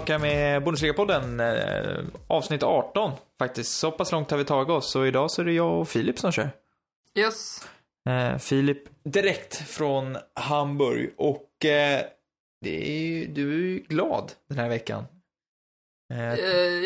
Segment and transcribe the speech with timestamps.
[0.00, 1.40] tillbaka med Bundesliga-podden.
[1.40, 3.78] Eh, avsnitt 18 faktiskt.
[3.78, 4.90] Så pass långt har vi tagit oss.
[4.90, 6.50] Så idag så är det jag och Filip som kör.
[7.14, 7.68] Yes.
[8.08, 11.10] Eh, Filip, direkt från Hamburg.
[11.16, 12.02] Och eh,
[12.60, 15.04] det är ju, du är ju glad den här veckan.
[16.12, 16.34] Eh,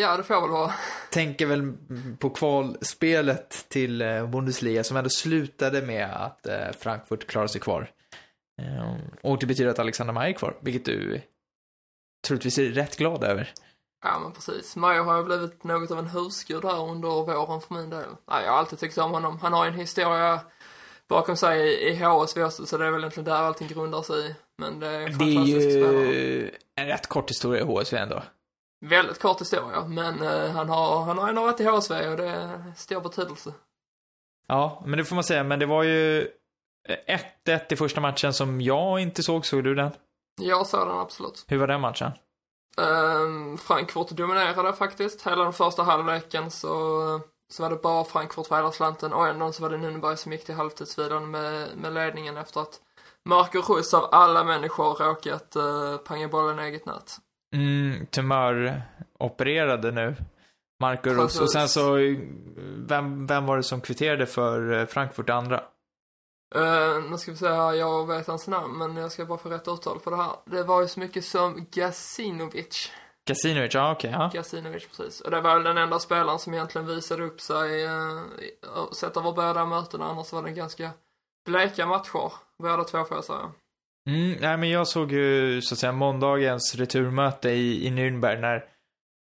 [0.01, 0.73] ja, det får jag väl vara.
[1.11, 1.73] tänker väl
[2.19, 6.47] på kvalspelet till Bundesliga som ändå slutade med att
[6.79, 7.91] Frankfurt klarade sig kvar.
[9.21, 11.21] Och det betyder att Alexander Meyer är kvar, vilket du
[12.25, 13.53] troligtvis är rätt glad över.
[14.05, 14.77] Ja, men precis.
[14.77, 18.05] Mayo har ju blivit något av en husgud här under våren för min del.
[18.31, 19.39] Nej, jag har alltid tyckt om honom.
[19.39, 20.41] Han har ju en historia
[21.09, 24.31] bakom sig i, i HSV också, så det är väl egentligen där allting grundar sig
[24.31, 24.35] i.
[24.59, 25.93] Men det är en Det är spelare.
[25.93, 28.23] ju en rätt kort historia i HSV ändå.
[28.87, 32.29] Väldigt kort historia, men eh, han har, han har ändå varit i HSV och det
[32.29, 33.53] är stor betydelse.
[34.47, 35.45] Ja, men det får man säga.
[35.45, 36.21] Men det var ju
[37.07, 39.47] eh, 1-1 i första matchen som jag inte såg.
[39.47, 39.91] Såg du den?
[40.41, 41.45] Jag såg den absolut.
[41.49, 42.13] Hur var den matchen?
[42.77, 45.27] Um, Frankfurt dominerade faktiskt.
[45.27, 47.21] Hela den första halvleken så,
[47.53, 50.33] så var det bara Frankfurt för hela slanten och ändå så var det Nürnberg som
[50.33, 52.81] gick till halvtidsvilan med, med ledningen efter att
[53.29, 57.17] Marco Russ av alla människor råkat uh, panga bollen i eget nät.
[57.55, 58.83] Mm, tumör
[59.19, 60.17] opererade nu.
[60.81, 61.41] Marco Rus.
[61.41, 61.97] Och sen så,
[62.77, 65.63] vem, vem var det som kvitterade för eh, Frankfurt andra?
[66.57, 69.49] Uh, nu ska vi se här, jag vet hans namn men jag ska bara få
[69.49, 70.33] rätt uttal på det här.
[70.45, 72.91] Det var ju så mycket som Gacinovic.
[73.27, 74.31] Kasinovic, ja okej, ja.
[74.35, 75.21] Gacinovic, precis.
[75.21, 78.23] Och det var väl den enda spelaren som egentligen visade upp sig, uh,
[78.93, 80.91] sett över båda mötena, annars var det ganska
[81.47, 82.33] bleka matcher.
[82.59, 83.53] Båda två får jag säga.
[84.11, 88.69] Mm, nej men jag såg ju så att säga måndagens returmöte i, i Nürnberg när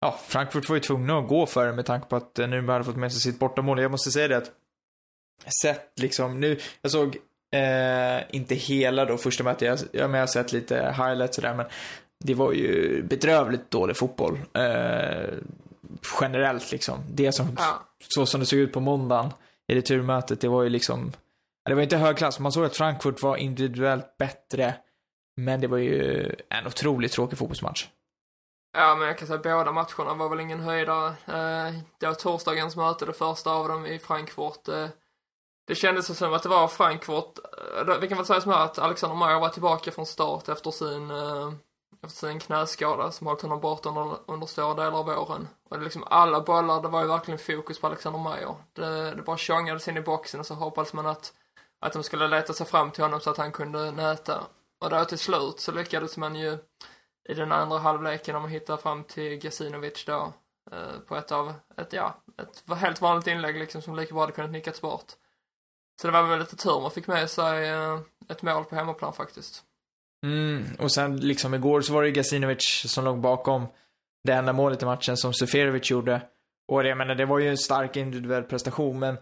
[0.00, 2.72] Ja, Frankfurt var ju tvungna att gå för det med tanke på att eh, Nürnberg
[2.72, 3.80] hade fått med sig sitt bortamål.
[3.80, 4.50] Jag måste säga det att
[5.62, 7.16] sett liksom nu, jag såg
[7.54, 11.66] eh, inte hela då första mötet, jag, jag, jag har sett lite highlights sådär men
[12.24, 14.38] det var ju bedrövligt dålig fotboll.
[14.54, 15.34] Eh,
[16.20, 16.98] generellt liksom.
[17.10, 17.86] Det som, Ja.
[18.08, 19.30] så som det såg ut på måndagen
[19.68, 21.12] i returmötet, det var ju liksom
[21.64, 22.38] det var inte hög klass.
[22.40, 24.74] Man såg att Frankfurt var individuellt bättre.
[25.36, 27.86] Men det var ju en otroligt tråkig fotbollsmatch.
[28.78, 31.06] Ja, men jag kan säga båda matcherna var väl ingen höjdare.
[31.08, 34.68] Eh, det var torsdagens möte, det första av dem i Frankfurt.
[34.68, 34.86] Eh,
[35.68, 37.38] det kändes som att det var Frankfurt.
[37.86, 40.70] Vi eh, kan väl säga som här att Alexander Meyer var tillbaka från start efter
[40.70, 41.52] sin, eh,
[42.04, 45.48] efter sin knäskada som hållit honom borta under, under stora delar av våren.
[45.70, 48.54] Och det liksom alla bollar, det var ju verkligen fokus på Alexander Meyer.
[48.72, 51.32] Det, det bara tjongades in i boxen och så hoppades man att,
[51.80, 54.42] att de skulle leta sig fram till honom så att han kunde näta.
[54.80, 56.58] Och då till slut så lyckades man ju
[57.28, 60.32] i den andra halvleken om att hitta fram till Gasinovic då
[60.72, 64.32] eh, på ett av, ett, ja, ett helt vanligt inlägg liksom som lika bra hade
[64.32, 65.12] kunnat nickats bort.
[66.00, 67.98] Så det var väl lite tur man fick med sig eh,
[68.28, 69.62] ett mål på hemmaplan faktiskt.
[70.26, 73.66] Mm, och sen liksom igår så var det ju som låg bakom
[74.24, 76.22] det enda målet i matchen som Seferovic gjorde.
[76.68, 79.16] Och det, jag menar, det var ju en stark individuell prestation, men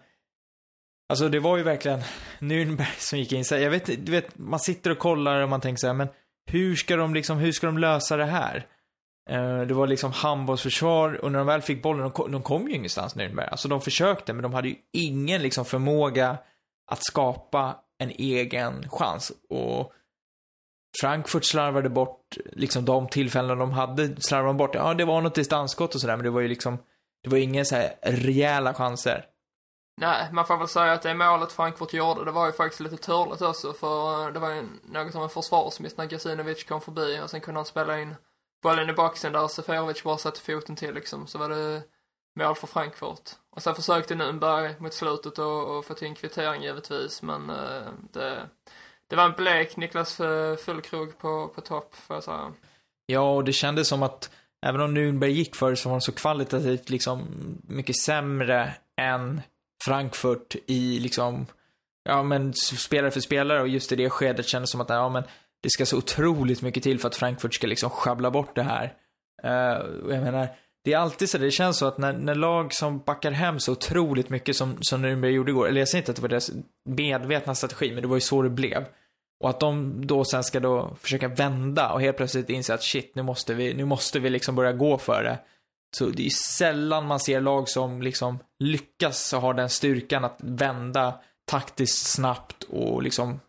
[1.09, 2.01] Alltså det var ju verkligen
[2.39, 5.49] Nürnberg som gick in så här, Jag vet, du vet, man sitter och kollar och
[5.49, 6.07] man tänker så här, men
[6.45, 8.67] hur ska de liksom, hur ska de lösa det här?
[9.29, 12.67] Eh, det var liksom handbollsförsvar och när de väl fick bollen, de kom, de kom
[12.67, 13.49] ju ingenstans Nürnberg.
[13.49, 16.37] Alltså de försökte, men de hade ju ingen liksom förmåga
[16.87, 19.31] att skapa en egen chans.
[19.49, 19.93] Och
[21.01, 24.75] Frankfurt slarvade bort liksom de tillfällen de hade, slarvade de bort.
[24.75, 26.77] Ja, det var något distansskott och sådär, men det var ju liksom,
[27.23, 29.25] det var ju inga så här rejäla chanser.
[30.01, 32.97] Nej, man får väl säga att det målet Frankfurt gjorde, det var ju faktiskt lite
[32.97, 37.19] turligt också för eh, det var ju något som en försvarsmiss när Gasinovic kom förbi
[37.23, 38.15] och sen kunde han spela in
[38.63, 41.81] bollen i boxen där Seferovic bara satte foten till liksom, så var det
[42.37, 43.29] mål för Frankfurt.
[43.49, 48.39] Och sen försökte Nürnberg mot slutet att få till en kvittering givetvis, men uh, det,
[49.07, 50.21] det var en blek Niklas
[50.65, 52.53] Fullkrog på, på topp, får jag säga.
[53.05, 54.29] Ja, och det kändes som att
[54.65, 57.27] även om Nürnberg gick för så var de så kvalitativt liksom
[57.67, 59.41] mycket sämre än
[59.85, 61.45] Frankfurt i liksom,
[62.03, 65.23] ja men spelare för spelare och just i det skedet kändes som att, ja men
[65.63, 68.93] det ska så otroligt mycket till för att Frankfurt ska liksom sjabbla bort det här.
[69.43, 70.47] Uh, jag menar,
[70.87, 73.71] det är alltid så, det känns så att när, när lag som backar hem så
[73.71, 76.51] otroligt mycket som, som Nürnberg gjorde igår, eller jag säger inte att det var deras
[76.89, 78.85] medvetna strategi, men det var ju så det blev.
[79.43, 83.15] Och att de då sen ska då försöka vända och helt plötsligt inse att shit,
[83.15, 85.39] nu måste vi, nu måste vi liksom börja gå för det.
[85.97, 90.37] Så det är ju sällan man ser lag som liksom lyckas ha den styrkan att
[90.37, 93.39] vända taktiskt snabbt och liksom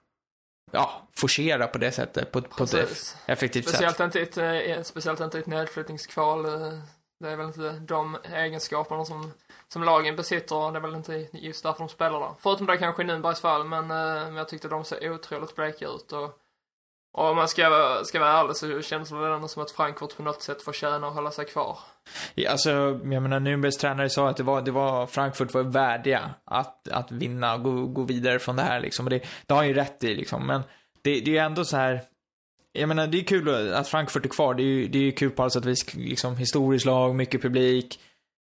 [0.73, 4.05] ja, forcera på det sättet, på, på ett effektivt Speciellt sätt.
[4.05, 6.47] inte, i ett, eh, speciellt inte i ett nedflyttningskval.
[7.21, 9.33] Det är väl inte de egenskaperna som,
[9.69, 10.73] som lagen besitter.
[10.73, 12.31] Det är väl inte just därför de spelar där.
[12.41, 15.87] Förutom det kanske i Nürnbergs fall, men, eh, men jag tyckte de såg otroligt bleka
[15.87, 16.13] ut.
[16.13, 16.41] Och
[17.13, 19.71] Och om man ska, vara- ska vara ärlig så känns det väl ändå som att
[19.71, 21.79] Frankfurt på något sätt förtjänar att hålla sig kvar.
[22.35, 26.31] Ja, Alltså, jag menar, Nürnbergs tränare sa att det var, det var Frankfurt var värdiga
[26.45, 29.07] att, att vinna och gå, gå vidare från det här liksom.
[29.07, 30.47] Och det, det har han ju rätt i liksom.
[30.47, 30.61] Men
[31.03, 32.01] det, det är ju ändå så här.
[32.81, 34.55] Jag menar, det är kul att Frankfurt är kvar.
[34.55, 35.95] Det är ju, det är ju kul på alla sätt och vis.
[35.95, 38.01] Liksom, historiskt lag, mycket publik.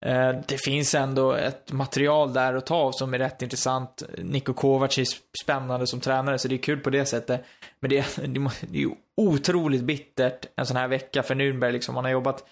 [0.05, 4.03] Eh, det finns ändå ett material där att ta av som är rätt intressant.
[4.17, 5.05] Niko Kovac är
[5.43, 7.45] spännande som tränare, så det är kul på det sättet.
[7.79, 8.89] Men det, är- det, det är ju
[9.21, 11.95] otroligt bittert en sån här vecka för Nürnberg liksom.
[11.95, 12.43] Man har jobbat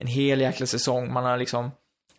[0.00, 1.12] en hel jäkla säsong.
[1.12, 1.70] Man har liksom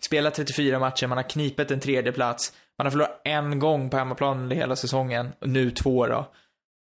[0.01, 2.53] spelat 34 matcher, man har knipet en tredje plats.
[2.77, 6.25] Man har förlorat en gång på hemmaplan under hela säsongen, och nu två då.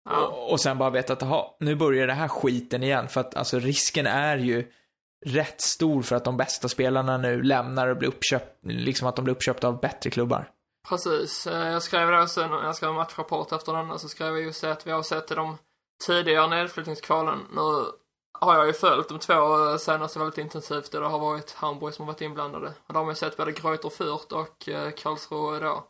[0.09, 0.27] Ja.
[0.27, 3.07] Och, och sen bara veta att, aha, nu börjar det här skiten igen.
[3.07, 4.71] För att alltså risken är ju
[5.25, 9.25] rätt stor för att de bästa spelarna nu lämnar och blir uppköpt, liksom att de
[9.25, 10.49] blir uppköpta av bättre klubbar.
[10.89, 11.47] Precis.
[11.47, 14.61] Eh, Jag skrev det sen, jag skrev en matchrapport efter den, så skrev jag just
[14.61, 15.57] det att vi har sett i de
[16.07, 17.39] tidigare nedflyttningskvalen.
[17.55, 17.85] Nu
[18.39, 22.05] har jag ju följt de två senaste väldigt intensivt och det har varit Hamburg som
[22.05, 22.67] har varit inblandade.
[22.67, 25.83] Och då har man ju sett både Greuter Fürth och eh, Karlsruhe då.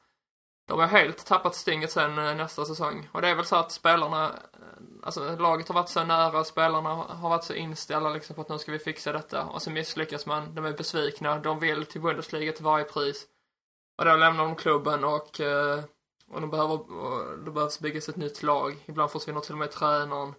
[0.68, 3.10] De har helt tappat stinget sen eh, nästa säsong.
[3.12, 4.60] Och det är väl så att spelarna, eh,
[5.04, 8.60] alltså laget har varit så nära, spelarna har varit så inställda liksom på att nu
[8.60, 9.44] ska vi fixa detta.
[9.44, 13.26] Och så misslyckas man, de är besvikna, de vill till Bundesliga till varje pris.
[13.98, 15.80] Och då lämnar de klubben och, eh,
[16.28, 18.84] och de behöver, och det behövs byggas ett nytt lag.
[18.86, 20.34] Ibland försvinner till och med tränaren.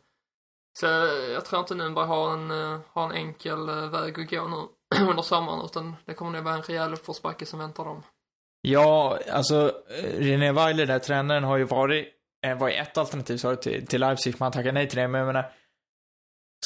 [0.78, 0.86] Så
[1.32, 2.50] jag tror inte Nürnberg har en,
[2.92, 4.68] har en enkel väg att gå nu
[5.10, 8.02] under sommaren utan det kommer nog vara en rejäl uppförsbacke som väntar dem.
[8.62, 12.08] Ja, alltså eh, René Weiler, där tränaren, har ju varit,
[12.46, 15.08] eh, var ju ett alternativ sa du, till, till Leipzig, man tackar nej till det,
[15.08, 15.52] men jag menar,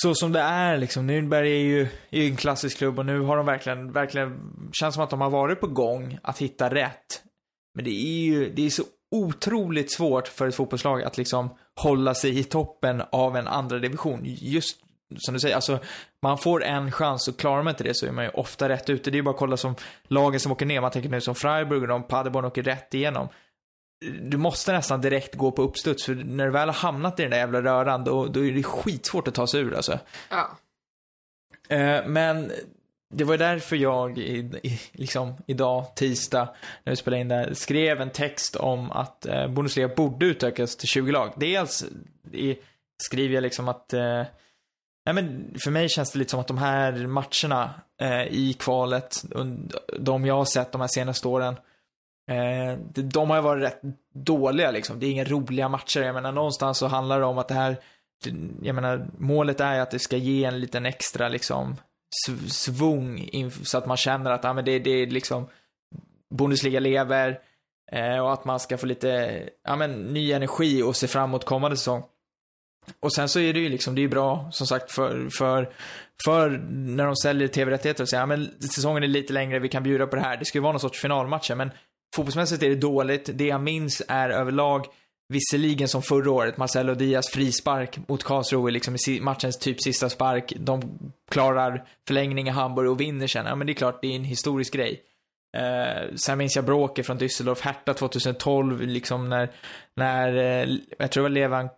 [0.00, 3.20] så som det är liksom, Nürnberg är ju, är ju en klassisk klubb och nu
[3.20, 4.40] har de verkligen, verkligen,
[4.72, 7.22] känns som att de har varit på gång att hitta rätt.
[7.74, 11.48] Men det är ju, det är så otroligt svårt för ett fotbollslag att liksom
[11.80, 14.20] hålla sig i toppen av en andra division.
[14.24, 14.85] Just
[15.18, 15.78] som du säger, alltså
[16.22, 18.90] man får en chans och klarar man inte det så är man ju ofta rätt
[18.90, 19.10] ute.
[19.10, 19.74] Det är ju bara att kolla som
[20.08, 20.80] lagen som åker ner.
[20.80, 23.28] Man tänker nu som Freiburg och de Paderborn åker rätt igenom.
[24.22, 27.30] Du måste nästan direkt gå på uppstuds för när du väl har hamnat i den
[27.30, 29.98] där jävla röran då, då är det skitsvårt att ta sig ur alltså.
[30.30, 30.58] Ja,
[31.68, 32.52] Eh, men
[33.14, 36.54] det var därför jag i, i, liksom idag, tisdag,
[36.84, 40.88] när vi spelade in där, skrev en text om att eh, Bundesliga borde utökas till
[40.88, 41.32] 20 lag.
[41.36, 41.84] Dels
[42.32, 42.56] i,
[43.02, 44.22] skriver jag liksom att eh,
[45.06, 47.70] Nej men för mig känns det lite som att de här matcherna
[48.00, 49.24] eh, i kvalet,
[49.98, 51.56] de jag har sett de här senaste åren,
[52.30, 53.80] eh, de, har ju varit rätt
[54.14, 55.00] dåliga liksom.
[55.00, 56.00] Det är inga roliga matcher.
[56.00, 57.76] Jag menar någonstans så handlar det om att det här,
[58.62, 61.76] jag menar målet är ju att det ska ge en liten extra liksom
[62.48, 63.30] svung
[63.62, 65.48] så att man känner att ja, men det, det är liksom
[66.34, 67.40] Bundesliga lever
[67.92, 71.44] eh, och att man ska få lite ja, men, ny energi och se fram emot
[71.44, 72.02] kommande säsong.
[73.00, 75.72] Och sen så är det ju liksom, det är ju bra som sagt för, för,
[76.24, 79.82] för när de säljer tv-rättigheter och säger ja men säsongen är lite längre, vi kan
[79.82, 80.36] bjuda på det här.
[80.36, 81.70] Det ska ju vara någon sorts finalmatcher, men
[82.16, 83.30] fotbollsmässigt är det dåligt.
[83.34, 84.86] Det jag minns är överlag,
[85.28, 90.52] visserligen som förra året, Marcelo Diaz frispark mot Karlsruhe, liksom i matchens typ sista spark.
[90.56, 90.98] De
[91.30, 93.46] klarar förlängning i Hamburg och vinner sen.
[93.46, 95.02] Ja men det är klart, det är en historisk grej.
[95.56, 99.50] Eh, sen minns jag bråket från Düsseldorf, Hertha 2012, liksom när,
[99.94, 101.68] när eh, jag tror det var Levan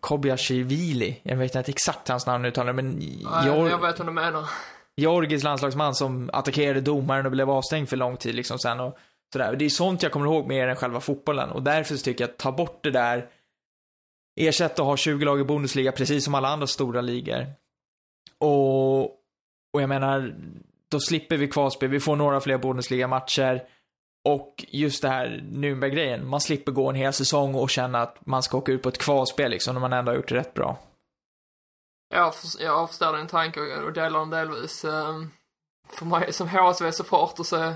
[0.00, 4.12] Kobiashvili, jag vet inte exakt hans namn uttalar men jag, Geor- jag vet vad du
[4.12, 4.44] menar.
[4.96, 8.98] Georgis landslagsman som attackerade domaren och blev avstängd för lång tid liksom sen och
[9.32, 9.56] sådär.
[9.56, 12.38] Det är sånt jag kommer ihåg mer än själva fotbollen och därför tycker jag att
[12.38, 13.28] ta bort det där,
[14.40, 17.46] ersätta och ha 20 lag i Bundesliga precis som alla andra stora ligor.
[18.38, 19.00] Och,
[19.72, 20.34] och jag menar,
[20.90, 23.62] då slipper vi kvalspel, vi får några fler Bundesliga-matcher.
[24.26, 28.42] Och just det här Nürnberg-grejen, man slipper gå en hel säsong och känna att man
[28.42, 30.78] ska åka ut på ett kvalspel liksom, när man ändå har gjort det rätt bra.
[32.14, 34.84] Jag, för, jag förstår din tanke och, delar den delvis.
[34.84, 35.30] Ehm,
[35.88, 37.72] för mig som HSV-supporter så,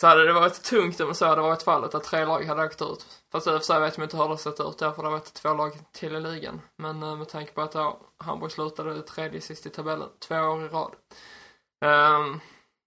[0.00, 2.82] så hade det varit tungt om så hade varit fallet att tre lag hade åkt
[2.82, 3.06] ut.
[3.32, 5.34] Fast i och för sig vet man inte hur det sett ut, därför det varit
[5.34, 6.60] två lag till i ligan.
[6.76, 7.76] Men eh, med tanke på att
[8.18, 10.92] Hamburg slutade tredje sist i tabellen, två år i rad.
[11.84, 12.40] Ehm,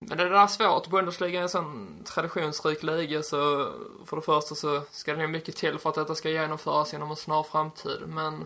[0.05, 0.87] men det där är svårt.
[0.87, 3.71] Bundesliga är en sån traditionsrik liga så
[4.05, 7.09] för det första så ska det nog mycket till för att detta ska genomföras inom
[7.09, 8.03] en snar framtid.
[8.07, 8.45] Men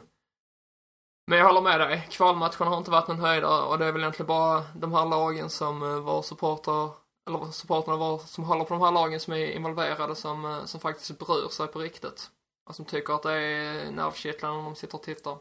[1.28, 2.08] men jag håller med dig.
[2.12, 5.50] Kvalmatcherna har inte varit någon höjdare och det är väl egentligen bara de här lagen
[5.50, 6.90] som eh, var supporter
[7.28, 10.80] eller supporterna var, som håller på de här lagen som är involverade som, eh, som
[10.80, 12.30] faktiskt bryr sig på riktigt.
[12.70, 15.38] Och som tycker att det är nervkittlande när de sitter och tittar.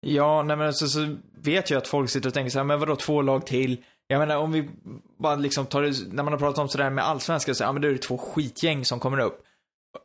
[0.00, 2.80] Ja, nej men alltså, så vet jag att folk sitter och tänker så här, men
[2.80, 3.84] vadå två lag till?
[4.10, 4.68] Jag menar om vi
[5.18, 7.82] bara liksom tar det, när man har pratat om sådär med allsvenskan så ja men
[7.82, 9.44] då är det två skitgäng som kommer upp.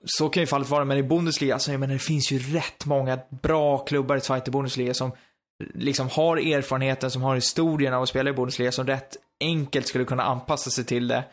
[0.06, 2.86] så kan ju fallet vara, men i Bundesliga, alltså jag menar det finns ju rätt
[2.86, 5.12] många bra klubbar i Zweite Bundesliga som
[5.74, 10.06] liksom har erfarenheten, som har historien av att spela i Bundesliga, som rätt enkelt skulle
[10.06, 11.24] kunna anpassa sig till det.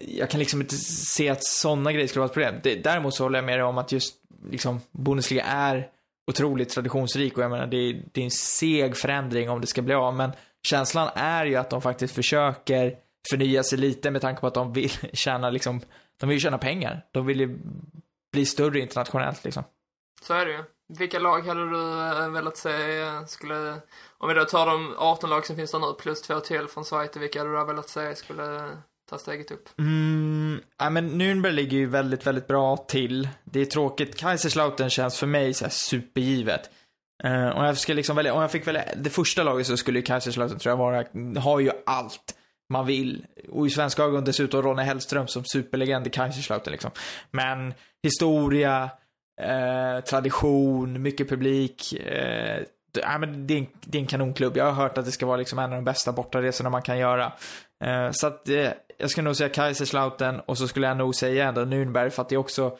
[0.00, 2.54] Jag kan liksom inte se att sådana grejer skulle vara ett problem.
[2.62, 4.14] Det, däremot så håller jag med dig om att just
[4.50, 5.88] liksom Bundesliga är
[6.30, 9.82] otroligt traditionsrik och jag menar det är, det är en seg förändring om det ska
[9.82, 10.32] bli av, men
[10.66, 12.96] känslan är ju att de faktiskt försöker
[13.30, 15.80] förnya sig lite med tanke på att de vill tjäna liksom,
[16.20, 17.06] de vill tjäna pengar.
[17.12, 17.58] De vill ju
[18.32, 19.64] bli större internationellt liksom.
[20.22, 20.64] Så är det ju.
[20.98, 23.76] Vilka lag hade du äh, velat se äh, skulle,
[24.18, 26.84] om vi då tar de 18 lag som finns där nu plus två till från
[26.84, 28.70] Schweiz, vilka hade du velat se skulle
[29.10, 29.68] ta steget upp?
[29.78, 33.28] Mm, ja men Nürnberg ligger ju väldigt, väldigt bra till.
[33.44, 34.16] Det är tråkigt.
[34.16, 36.70] Kaiserslautern känns för mig så här supergivet.
[37.24, 39.76] Eh, uh, om jag ska liksom välja, om jag fick välja det första laget så
[39.76, 42.34] skulle ju Kaiserslautern tror jag vara, har ju allt
[42.68, 43.26] man vill.
[43.50, 46.90] Och i svenska ögon dessutom Ronny Hellström som superlegend i Kaiserslautern liksom.
[47.30, 48.90] Men historia,
[49.40, 51.92] eh, tradition, mycket publik.
[51.92, 52.62] Eh,
[52.92, 54.56] det, men det, är en, det är en kanonklubb.
[54.56, 56.98] Jag har hört att det ska vara liksom en av de bästa bortaresorna man kan
[56.98, 57.32] göra.
[57.84, 61.48] Eh, så att eh, jag skulle nog säga Kaiserslautern och så skulle jag nog säga
[61.48, 62.78] ändå Nürnberg för att det är också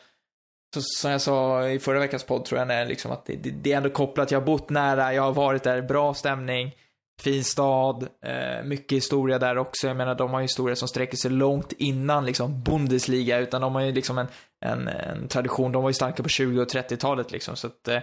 [0.81, 3.49] så, som jag sa i förra veckans podd tror jag, är liksom att det, det,
[3.49, 4.31] det, är ändå kopplat.
[4.31, 6.75] Jag har bott nära, jag har varit där, bra stämning.
[7.21, 9.87] Fin stad, eh, mycket historia där också.
[9.87, 13.75] Jag menar, de har ju historia som sträcker sig långt innan liksom Bundesliga, utan de
[13.75, 14.27] har ju liksom en,
[14.61, 15.71] en, en tradition.
[15.71, 17.95] De var ju starka på 20 och 30-talet liksom, så att eh,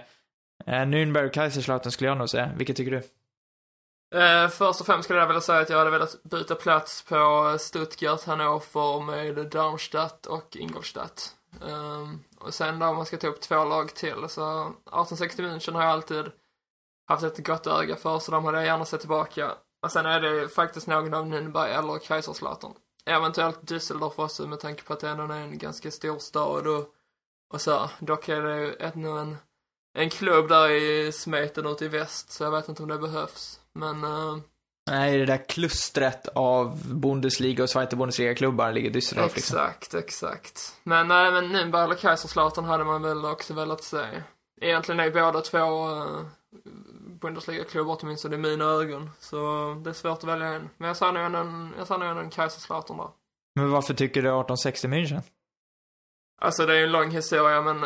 [0.67, 2.50] eh Nürnberg och Kaiserslautern skulle jag nog säga.
[2.57, 3.02] Vilket tycker du?
[4.12, 7.57] Eh, först och främst skulle jag vilja säga att jag hade velat byta plats på
[7.61, 11.37] Stuttgart, Hannover med Darmstadt och Ingolstadt.
[11.61, 15.73] Um, och sen då om man ska ta upp två lag till så 1860 München
[15.73, 16.31] har jag alltid
[17.07, 19.55] haft ett gott öga för, så de hade jag gärna sett tillbaka.
[19.83, 22.73] Och sen är det faktiskt någon av Nürnberg eller Kaiserslautern.
[23.07, 26.95] Eventuellt Düsseldorf också med tanke på att det ändå är en ganska stor stad och,
[27.55, 27.91] och så.
[27.99, 29.37] Dock är det ju ännu en,
[29.95, 33.61] en klubb där i smeten ute i väst, så jag vet inte om det behövs.
[33.73, 34.05] Men...
[34.05, 34.39] Eh,
[34.91, 39.59] Nej, det där klustret av Bundesliga och Zweite Bundesliga-klubbar ligger Düsseldorf exakt, liksom.
[39.59, 40.81] Exakt, exakt.
[40.83, 44.07] Men nej, men Nürnberg eller Kaiserslautern hade man väl också velat se.
[44.61, 46.25] Egentligen är båda två uh,
[47.21, 49.11] Bundesliga-klubbar åtminstone i mina ögon.
[49.21, 49.37] Så
[49.85, 50.71] det är svårt att välja en.
[50.77, 53.09] Men jag sa nog en, jag sa nog en Kaiserslautern där.
[53.55, 55.23] Men varför tycker du 1860 München?
[56.41, 57.85] Alltså det är ju en lång historia men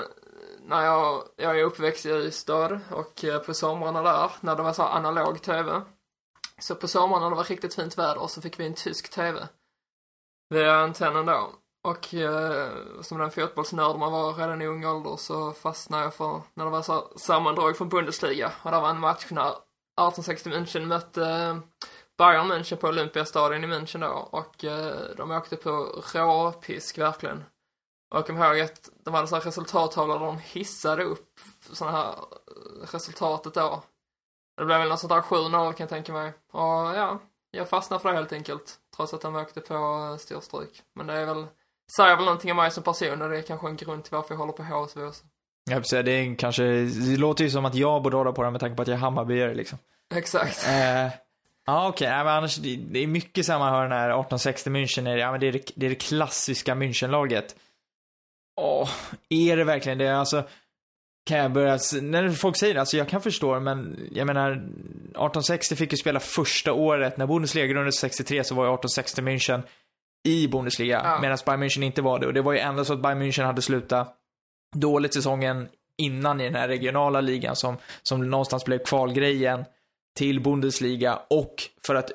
[0.68, 4.72] när jag, jag är uppväxt i Ystad och eh, på somrarna där, när det var
[4.72, 5.82] så analog tv.
[6.60, 9.48] Så på sommaren när det var riktigt fint väder så fick vi en tysk tv.
[10.48, 11.52] Via antennen då.
[11.84, 12.70] Och eh,
[13.00, 16.70] som den fotbollsnörd man var redan i ung ålder så fastnade jag för när det
[16.70, 18.52] var så sammandrag från Bundesliga.
[18.62, 21.58] Och det var en match när 1860 München mötte eh,
[22.18, 24.28] Bayern München på Olympiastadion i München då.
[24.30, 27.44] Och eh, de åkte på råpisk verkligen.
[28.10, 31.40] Och jag kommer ihåg att de hade så här resultattavlor där de hissade upp
[31.72, 33.82] sådana här eh, resultatet då.
[34.56, 36.32] Det blev väl något sånt där 7-0 kan jag tänka mig.
[36.52, 37.18] Och ja,
[37.50, 38.74] jag fastnade för det helt enkelt.
[38.96, 40.82] Trots att de åkte på eh, storstryk.
[40.94, 41.46] Men det är väl
[41.96, 44.34] säger väl någonting om mig som person och det är kanske en grund till varför
[44.34, 45.24] jag håller på HSV också.
[45.70, 48.50] Jag säga, det är kanske, det låter ju som att jag borde hålla på det
[48.50, 49.78] med tanke på att jag är Hammarbyare liksom.
[50.14, 50.66] Exakt.
[50.66, 51.06] Eh,
[51.66, 52.24] ja okej, okay.
[52.24, 55.46] men annars, det, det, är mycket samma hör när 1860 München är, ja men det
[55.46, 57.54] är det, det, är det klassiska Münchenlaget.
[58.60, 58.90] Åh,
[59.28, 60.18] är det verkligen det?
[60.18, 60.44] Alltså,
[61.26, 65.76] kan jag börja, när folk säger det, alltså jag kan förstå men jag menar 1860
[65.76, 69.62] fick ju spela första året, när Bundesliga grundades 63 så var ju 1860 München
[70.28, 71.18] i Bundesliga, ja.
[71.20, 72.26] medan Bayern München inte var det.
[72.26, 74.16] Och det var ju ändå så att Bayern München hade slutat
[74.76, 75.68] dåligt säsongen
[75.98, 79.64] innan i den här regionala ligan som, som någonstans blev kvalgrejen
[80.16, 81.54] till Bundesliga och
[81.86, 82.10] för att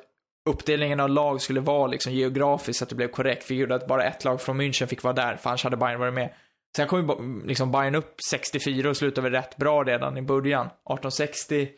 [0.50, 3.86] uppdelningen av lag skulle vara liksom geografiskt så att det blev korrekt, för gjorde att
[3.86, 6.34] bara ett lag från München fick vara där, för annars hade Bayern varit med.
[6.76, 10.66] Sen kom ju liksom Bayern upp 64 och slutade väl rätt bra redan i början.
[10.66, 11.68] 1860,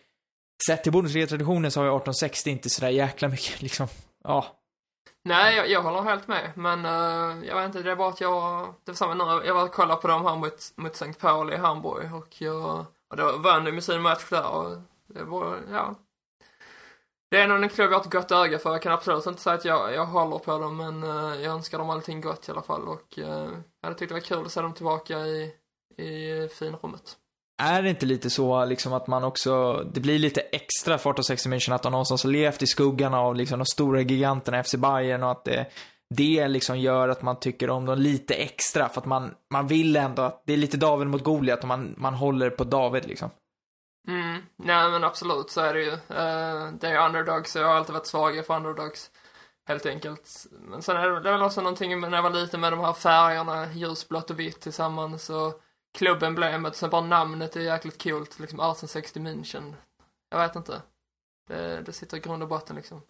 [0.67, 3.89] sett till Bundesliga-traditionen så har ju 1860 inte sådär jäkla mycket liksom,
[4.25, 4.61] ja,
[5.29, 6.53] Nej, jag, jag håller helt med.
[6.55, 8.75] Men uh, jag vet inte, det är bara att jag...
[8.85, 11.13] Det var samma när jag var och kollade på dem här mot, mot St.
[11.13, 12.87] Pauli i Hamburg och jag...
[13.11, 15.95] Och då vann de med sin match där och det var, ja.
[17.31, 18.71] Det är nog en klubb jag har ett gott öga för.
[18.71, 21.79] Jag kan absolut inte säga att jag, jag håller på dem, men uh, jag önskar
[21.79, 23.49] dem allting gott i alla fall och uh,
[23.85, 25.55] jag hade tyckt det var kul att se dem tillbaka i,
[25.99, 27.17] i finrummet
[27.63, 31.49] är det inte lite så liksom att man också, det blir lite extra för 1860
[31.49, 35.31] München att de någonstans levt i skuggan av liksom de stora giganterna FC Bayern och
[35.31, 35.67] att det,
[36.11, 39.97] det liksom gör att man tycker om dem lite extra för att man, man vill
[39.97, 43.31] ändå att det är lite David mot Goliat och man, man håller på David liksom.
[44.09, 45.91] Mm, nej men absolut så är det ju.
[45.91, 49.11] Uh, det är underdogs, jag har alltid varit svag för underdogs.
[49.67, 50.47] Helt enkelt.
[50.51, 52.93] Men sen är det, väl också någonting med när jag var liten med de här
[52.93, 55.61] färgerna, ljusblått och vitt tillsammans och
[55.99, 59.75] klubbemblemet, sen bara namnet är jäkligt coolt, liksom 1860 München.
[60.31, 60.83] Jag vet inte.
[61.49, 63.03] Det, det sitter i grund och botten liksom.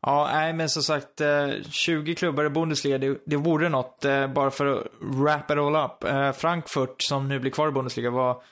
[0.00, 4.26] Ja, nej men som sagt, eh, 20 klubbar i Bundesliga, det, det vore något, eh,
[4.26, 6.04] bara för att wrap it all up.
[6.04, 8.42] Eh, Frankfurt, som nu blir kvar i Bundesliga, vad,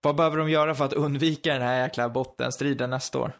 [0.00, 3.32] vad behöver de göra för att undvika den här jäkla bottenstriden nästa år?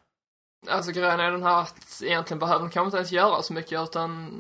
[0.69, 3.81] Alltså grejen är den här att egentligen behöver de kanske inte ens göra så mycket
[3.81, 4.31] utan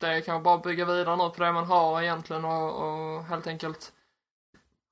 [0.00, 3.46] det är kanske bara bygga vidare nu på det man har egentligen och, och helt
[3.46, 3.92] enkelt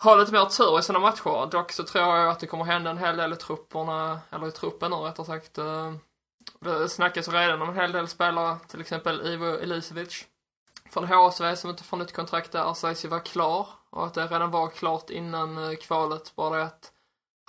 [0.02, 1.50] ha lite mer tur i sina matcher.
[1.50, 4.52] Dock så tror jag att det kommer hända en hel del i trupperna, eller i
[4.52, 5.58] truppen nu rättare sagt.
[5.58, 5.92] Eh,
[6.60, 10.26] det snackas redan om en hel del spelare, till exempel Ivo Elisevic
[10.90, 14.26] från HSV som inte får nytt kontrakt där sägs ju vara klar och att det
[14.26, 16.92] redan var klart innan eh, kvalet, bara det att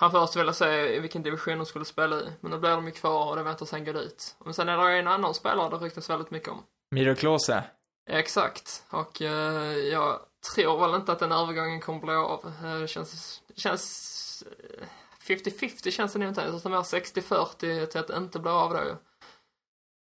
[0.00, 2.86] han först ville se i vilken division de skulle spela i, men då blir de
[2.86, 4.36] ju kvar och det väntar sen gå dit.
[4.44, 6.62] Men sen är det en annan spelare det ryktas väldigt mycket om.
[6.90, 7.64] Miro Klose?
[8.10, 10.20] Exakt, och eh, jag
[10.54, 12.52] tror väl inte att den övergången kommer bli av.
[12.64, 14.44] Eh, Det känns, känns
[14.80, 14.86] eh,
[15.22, 18.94] 50-50 känns det nog inte, utan mer 60-40 till att inte blir av då ju.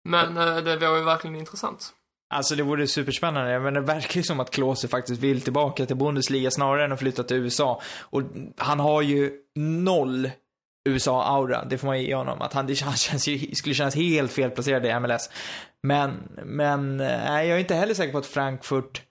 [0.08, 1.94] Men eh, det var ju verkligen intressant.
[2.34, 5.96] Alltså det vore superspännande, men det verkar ju som att Klose faktiskt vill tillbaka till
[5.96, 7.80] Bundesliga snarare än att flytta till USA.
[8.00, 8.22] Och
[8.56, 10.30] han har ju noll
[10.88, 12.42] USA-aura, det får man ge honom.
[12.42, 15.30] Att han, det, han känns ju, skulle kännas helt felplacerad i MLS.
[15.82, 19.02] Men, men, nej, jag är inte heller säker på att Frankfurt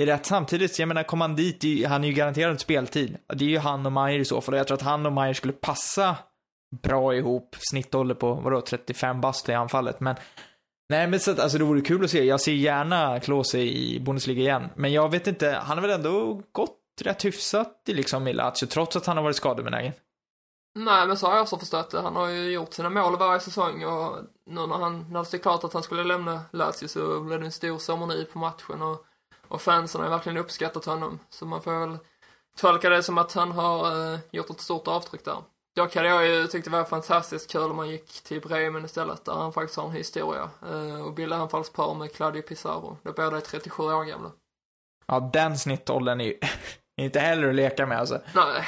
[0.00, 0.26] är rätt.
[0.26, 3.16] Samtidigt, jag menar, kom han dit, han är ju garanterad speltid.
[3.34, 4.54] Det är ju han och Mayer i så fall.
[4.54, 6.16] Och jag tror att han och Mayer skulle passa
[6.82, 7.56] bra ihop.
[7.70, 10.00] Snittålder på, vadå, 35 bast i anfallet.
[10.00, 10.16] Men
[10.88, 12.24] Nej men så att, alltså det vore kul att se.
[12.24, 14.68] Jag ser gärna Klose i Bundesliga igen.
[14.76, 18.66] Men jag vet inte, han har väl ändå gått rätt hyfsat i liksom i Lazio,
[18.66, 19.92] trots att han har varit skadebenägen.
[20.74, 22.00] Nej, men så har jag också förstått det.
[22.00, 25.42] Han har ju gjort sina mål varje säsong och nu när han, när det stod
[25.42, 29.04] klart att han skulle lämna Lazio så blev det en stor ceremoni på matchen och,
[29.48, 31.18] och fansen har ju verkligen uppskattat honom.
[31.30, 31.98] Så man får väl
[32.56, 35.36] tolka det som att han har eh, gjort ett stort avtryck där.
[35.78, 39.24] Dock hade jag ju tyckt det var fantastiskt kul om man gick till Bremen istället,
[39.24, 40.50] där han faktiskt har en historia.
[40.70, 42.96] Eh, och bildade anfallspar med Claudio Pizarro.
[43.02, 44.30] De båda är 37 år gamla.
[45.06, 46.38] Ja, den snittåldern är ju
[47.00, 48.20] inte heller att leka med alltså.
[48.34, 48.64] Nej,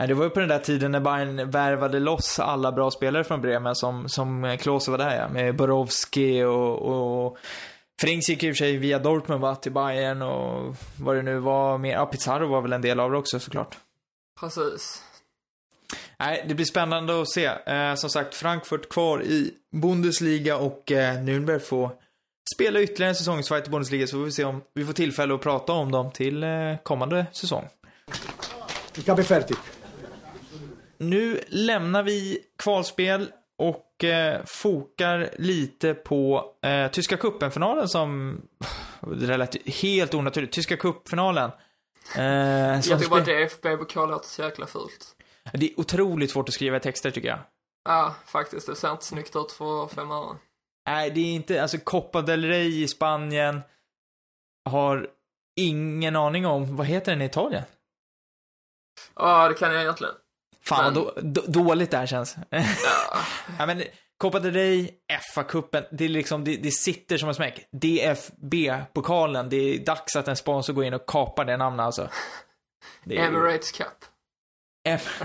[0.00, 3.24] Eh, det var ju på den där tiden när Bayern värvade loss alla bra spelare
[3.24, 5.28] från Bremen som, som Klose var där ja.
[5.28, 7.38] Med Borowski och, och
[8.00, 11.38] Frings gick i och för sig via Dortmund va, till Bayern och vad det nu
[11.38, 11.92] var mer.
[11.92, 13.78] Ja, Pizarro var väl en del av det också såklart.
[14.40, 15.04] precis.
[16.20, 17.44] Nej, det blir spännande att se.
[17.66, 21.90] Eh, som sagt, Frankfurt kvar i Bundesliga och eh, Nürnberg får
[22.54, 25.40] spela ytterligare en säsongsfight i Bundesliga så får vi se om vi får tillfälle att
[25.40, 26.50] prata om dem till eh,
[26.82, 27.68] kommande säsong.
[29.06, 29.60] Capo è fertigt.
[30.98, 38.40] Nu lämnar vi kvalspel och eh, fokar lite på eh, Tyska cupen-finalen som...
[39.00, 40.52] Det lät helt onaturligt.
[40.52, 41.50] Tyska cupfinalen.
[42.16, 45.14] Eh, Jag tycker bara spe- DFB-pokal låter så jäkla fult.
[45.52, 47.38] Det är otroligt svårt att skriva texter tycker jag.
[47.84, 48.66] Ja, faktiskt.
[48.66, 50.36] Det ser inte snyggt ut för fem öre.
[50.88, 53.60] Nej, det är inte, alltså Copa del Rey i Spanien
[54.70, 55.08] har
[55.60, 57.62] ingen aning om, vad heter den i Italien?
[59.14, 60.14] Ja, det kan jag egentligen.
[60.62, 62.36] Fan Men- vad då, då, dåligt det här känns.
[62.50, 62.64] Ja,
[63.58, 63.82] ja, men
[64.18, 64.90] Copa del Rey,
[65.34, 67.68] FA-cupen, det är liksom, det, det sitter som en smäck.
[67.72, 72.08] DFB-pokalen, det är dags att en sponsor går in och kapar det namnet alltså.
[73.04, 73.86] Det är- Emirates Cup.
[74.94, 75.22] F-.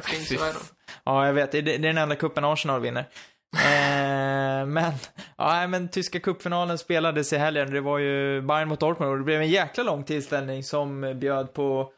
[1.04, 1.52] Ja, jag vet.
[1.52, 3.10] Det är, det är den enda kuppen Arsenal vinner.
[3.56, 4.93] eh, men,
[5.38, 7.71] ja, men tyska cupfinalen spelades i helgen.
[7.73, 11.54] Det var ju Bayern mot Dortmund och det blev en jäkla lång tillställning som bjöd
[11.54, 11.91] på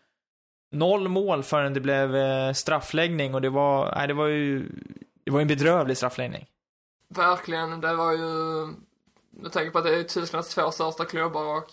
[0.71, 4.69] noll mål förrän det blev eh, straffläggning och det var, nej, det var ju,
[5.25, 6.45] det var en bedrövlig straffläggning.
[7.10, 8.67] Verkligen, det var ju...
[9.38, 11.71] Med tanke på att det är Tysklands två största klubbar och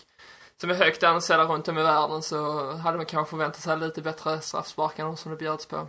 [0.63, 4.01] som är högt ansedda runt om i världen så hade man kanske förväntat sig lite
[4.01, 5.87] bättre straffsparkar än de som det bjöds på.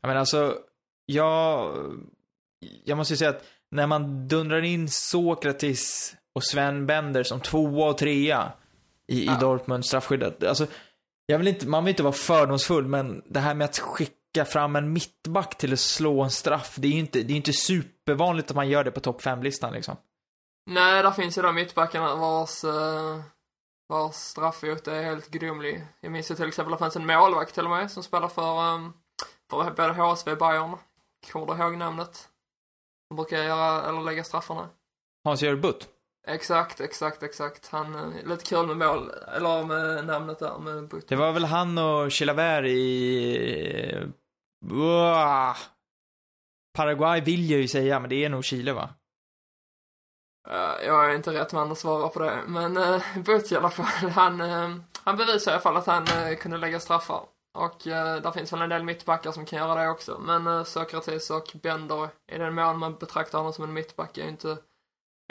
[0.00, 0.58] Ja, men alltså,
[1.06, 1.76] jag,
[2.84, 7.90] jag måste ju säga att när man dundrar in Sokratis och Sven Bender som tvåa
[7.90, 8.52] och trea
[9.12, 9.36] i, Ja.
[9.36, 10.44] i Dortmund straffskyddet.
[10.44, 10.66] Alltså,
[11.26, 14.76] jag vill inte, man vill inte vara fördomsfull, men det här med att skicka fram
[14.76, 18.50] en mittback till att slå en straff, det är ju inte, det är inte supervanligt
[18.50, 19.96] att man gör det på topp 5-listan liksom.
[20.70, 23.20] Nej, där finns ju de mittbackarna vars, eh,
[23.88, 25.86] vars straffot är helt gudomlig.
[26.00, 28.28] Jag minns ju till exempel att det fanns en målvakt till och med som spelar
[28.28, 28.92] för, um,
[29.50, 30.76] för både HSV och Bayern.
[31.32, 32.28] Kommer du ihåg namnet?
[33.08, 34.68] De brukar göra, eller lägga straffarna.
[35.24, 35.88] Hans-Göran Butt.
[36.28, 37.68] Exakt, exakt, exakt.
[37.68, 41.08] Han, eh, lite kul med mål, eller med namnet där, med Butt.
[41.08, 44.10] Det var väl han och Chilavert i...
[44.70, 45.56] Uah.
[46.74, 48.94] Paraguay vill jag ju säga, men det är nog Chile va?
[50.50, 53.56] Uh, jag är inte rätt man att svara på det, men eh, uh, Butch i
[53.56, 57.22] alla fall, han, uh, han bevisar i alla fall att han uh, kunde lägga straffar.
[57.54, 60.64] Och uh, där finns väl en del mittbackar som kan göra det också, men uh,
[60.64, 64.58] Sokrates och Bender, i den mån man betraktar honom som en mittback, är inte,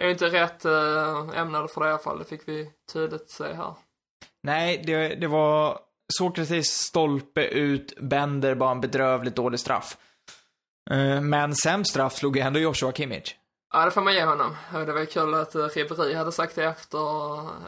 [0.02, 3.54] är inte rätt uh, ämnade för det i alla fall, det fick vi tydligt se
[3.54, 3.74] här.
[4.44, 5.80] Nej, det, det var
[6.18, 9.98] Sokrates stolpe ut, Bender bara en bedrövligt dålig straff.
[10.92, 13.36] Uh, men sämst straff slog ju ändå Joshua Kimmich.
[13.74, 14.56] Ja, det får man ge honom.
[14.72, 16.98] Det var ju kul att Ribéry hade sagt det efter,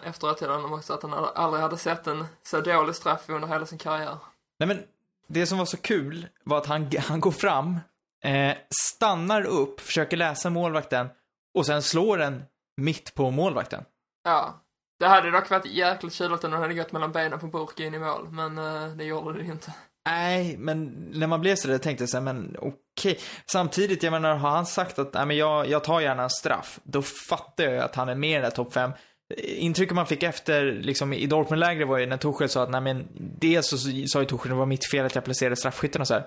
[0.07, 3.65] efteråt till honom också, att han aldrig hade sett en så dålig straff under hela
[3.65, 4.17] sin karriär.
[4.59, 4.83] Nej men,
[5.27, 7.79] det som var så kul var att han, han går fram,
[8.23, 8.55] eh,
[8.93, 11.09] stannar upp, försöker läsa målvakten
[11.53, 12.43] och sen slår den
[12.77, 13.83] mitt på målvakten.
[14.23, 14.59] Ja.
[14.99, 17.93] Det hade dock varit jäkligt tjuligt om den hade gått mellan benen på Burk in
[17.93, 19.73] i mål, men eh, det gjorde det inte.
[20.05, 23.19] Nej, men när man blev så där tänkte jag så här, men okej okej.
[23.45, 26.79] Samtidigt, jag menar, har han sagt att nej, men jag, jag tar gärna en straff,
[26.83, 28.91] då fattar jag att han är med i den där topp 5.
[29.37, 33.07] Intrycket man fick efter, liksom i Dortmund-lägret var ju när Torshäll sa att nej men,
[33.39, 36.13] dels så sa ju Torshäll det var mitt fel att jag placerade straffskytten och så
[36.13, 36.23] här.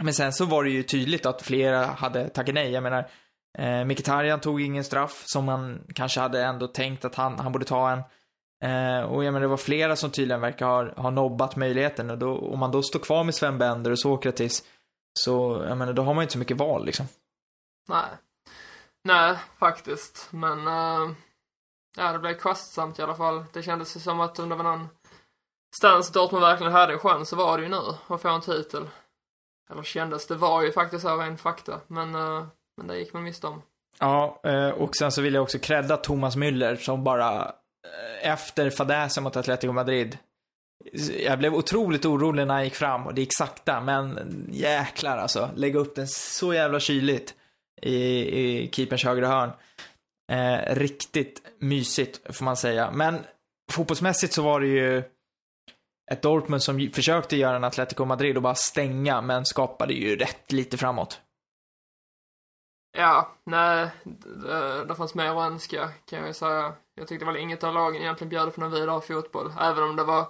[0.00, 2.70] Men sen så var det ju tydligt att flera hade tackat nej.
[2.70, 3.08] Jag menar,
[3.58, 7.64] eh, Mkhitaryan tog ingen straff som man kanske hade ändå tänkt att han, han borde
[7.64, 7.98] ta en.
[8.64, 12.10] Eh, och jag menar, det var flera som tydligen verkar ha, ha nobbat möjligheten.
[12.10, 14.62] Och då, om man då står kvar med Sven Bender och Sokratis,
[15.18, 17.06] så, jag menar, då har man ju inte så mycket val liksom.
[17.88, 18.08] Nej.
[19.04, 20.28] Nej, faktiskt.
[20.30, 21.12] Men, uh,
[21.96, 23.44] ja, det blev kostsamt i alla fall.
[23.52, 24.88] Det kändes som att om det var någon
[25.76, 28.88] stans Dortmund verkligen hade en chans så var det ju nu att få en titel.
[29.70, 31.80] Eller kändes, det var ju faktiskt här en fakta.
[31.86, 32.46] Men, uh,
[32.76, 33.62] men det gick man miste om.
[33.98, 34.40] Ja,
[34.76, 37.54] och sen så vill jag också credda Thomas Müller som bara
[38.22, 40.18] efter fadäsen mot Atletico Madrid.
[41.18, 44.18] Jag blev otroligt orolig när han gick fram och det gick sakta, men
[44.50, 45.50] jäklar alltså.
[45.54, 47.34] Lägga upp den så jävla kyligt
[47.82, 49.50] i, i keeperns högra hörn.
[50.32, 52.90] Eh, riktigt mysigt, får man säga.
[52.90, 53.18] Men
[53.72, 55.02] fotbollsmässigt så var det ju
[56.12, 60.52] ett Dortmund som försökte göra en Atletico Madrid och bara stänga, men skapade ju rätt
[60.52, 61.20] lite framåt.
[62.98, 66.72] Ja, nej, det, det fanns mer att önska kan jag ju säga.
[66.94, 70.04] Jag tyckte väl inget av lagen egentligen bjöd på någon vidare fotboll, även om det
[70.04, 70.26] var,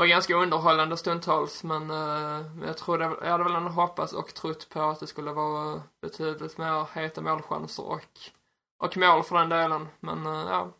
[0.00, 1.64] var ganska underhållande stundtals.
[1.64, 5.32] Men uh, jag trodde, jag hade väl ändå hoppats och trott på att det skulle
[5.32, 8.02] vara betydligt mer heta målchanser och,
[8.84, 9.88] och mål för den delen.
[10.00, 10.72] Men uh, ja.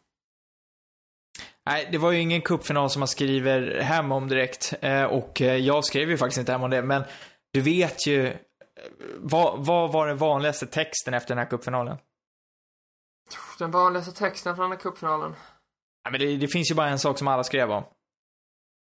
[1.67, 4.75] Nej, det var ju ingen cupfinal som man skriver hem om direkt.
[4.81, 7.03] Eh, och jag skrev ju faktiskt inte hem om det, men
[7.53, 8.37] du vet ju
[9.17, 11.97] vad, vad var den vanligaste texten efter den här cupfinalen?
[13.59, 15.35] Den vanligaste texten från den här cupfinalen?
[16.05, 17.85] Ja, men det, det, finns ju bara en sak som alla skrev om.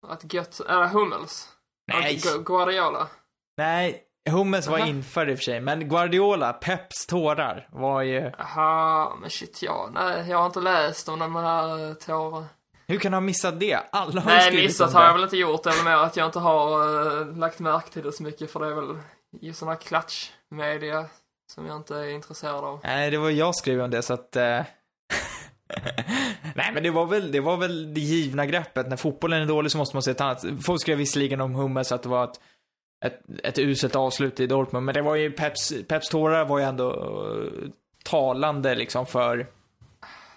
[0.08, 1.48] Att gött, är Hummels?
[1.92, 2.20] Nej.
[2.22, 3.08] Gu Guardiola?
[3.56, 8.32] Nej, Hummels var införd i och för sig, men Guardiola, Peps tårar, var ju...
[8.38, 12.46] Jaha, men shit ja, nej, jag har inte läst om de här uh, tårarna.
[12.86, 13.80] Hur kan du ha missat det?
[13.92, 16.86] Alla har Nej, missat har jag väl inte gjort, eller mer att jag inte har
[16.86, 18.98] uh, lagt märke till det så mycket, för det är väl
[19.40, 21.06] just sån här klatschmedia
[21.52, 22.80] som jag inte är intresserad av.
[22.82, 24.36] Nej, det var jag skrev om det så att...
[24.36, 24.60] Eh...
[26.54, 28.88] Nej, men det var, väl, det var väl det givna greppet.
[28.88, 30.44] När fotbollen är dålig så måste man se ett annat.
[30.64, 32.40] Folk skrev visserligen om Hummels att det var ett,
[33.04, 36.64] ett, ett uselt avslut i Dortmund, men det var ju Peps, Peps tårar var ju
[36.64, 37.70] ändå uh,
[38.04, 39.46] talande liksom för...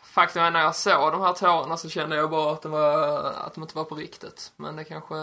[0.04, 3.17] Faktum är när jag såg de här tårarna så kände jag bara att, det var,
[3.45, 4.51] att de inte var på riktigt.
[4.58, 5.15] Men det kanske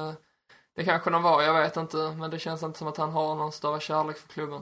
[0.77, 1.97] det kanske de var, jag vet inte.
[1.97, 4.61] Men det känns inte som att han har någon större kärlek för klubben.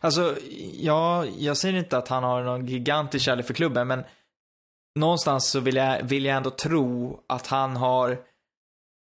[0.00, 0.36] Alltså,
[0.72, 4.04] ja, jag säger inte att han har någon gigantisk kärlek för klubben, men
[4.94, 8.18] någonstans så vill jag, vill jag ändå tro att han har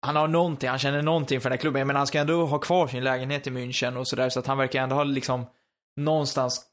[0.02, 1.88] han har någonting, han känner någonting för den här klubben.
[1.88, 4.30] Men han ska ändå ha kvar sin lägenhet i München och sådär.
[4.30, 5.46] Så att han verkar ändå ha liksom
[5.98, 6.66] någonstans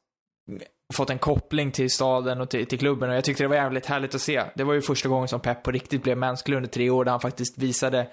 [0.93, 3.09] fått en koppling till staden och till, till, klubben.
[3.09, 4.43] Och jag tyckte det var jävligt härligt att se.
[4.55, 7.11] Det var ju första gången som Pep på riktigt blev mänsklig under tre år där
[7.11, 8.07] han faktiskt visade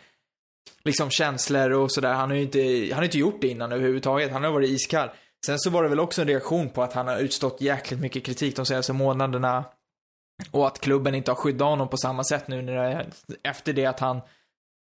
[0.85, 2.13] liksom känslor och sådär.
[2.13, 4.33] Han har ju inte, han har inte gjort det innan överhuvudtaget.
[4.33, 5.09] Han har varit iskall.
[5.47, 8.25] Sen så var det väl också en reaktion på att han har utstått jäkligt mycket
[8.25, 9.65] kritik de senaste månaderna.
[10.51, 13.07] Och att klubben inte har skyddat honom på samma sätt nu när det,
[13.43, 14.21] efter det att han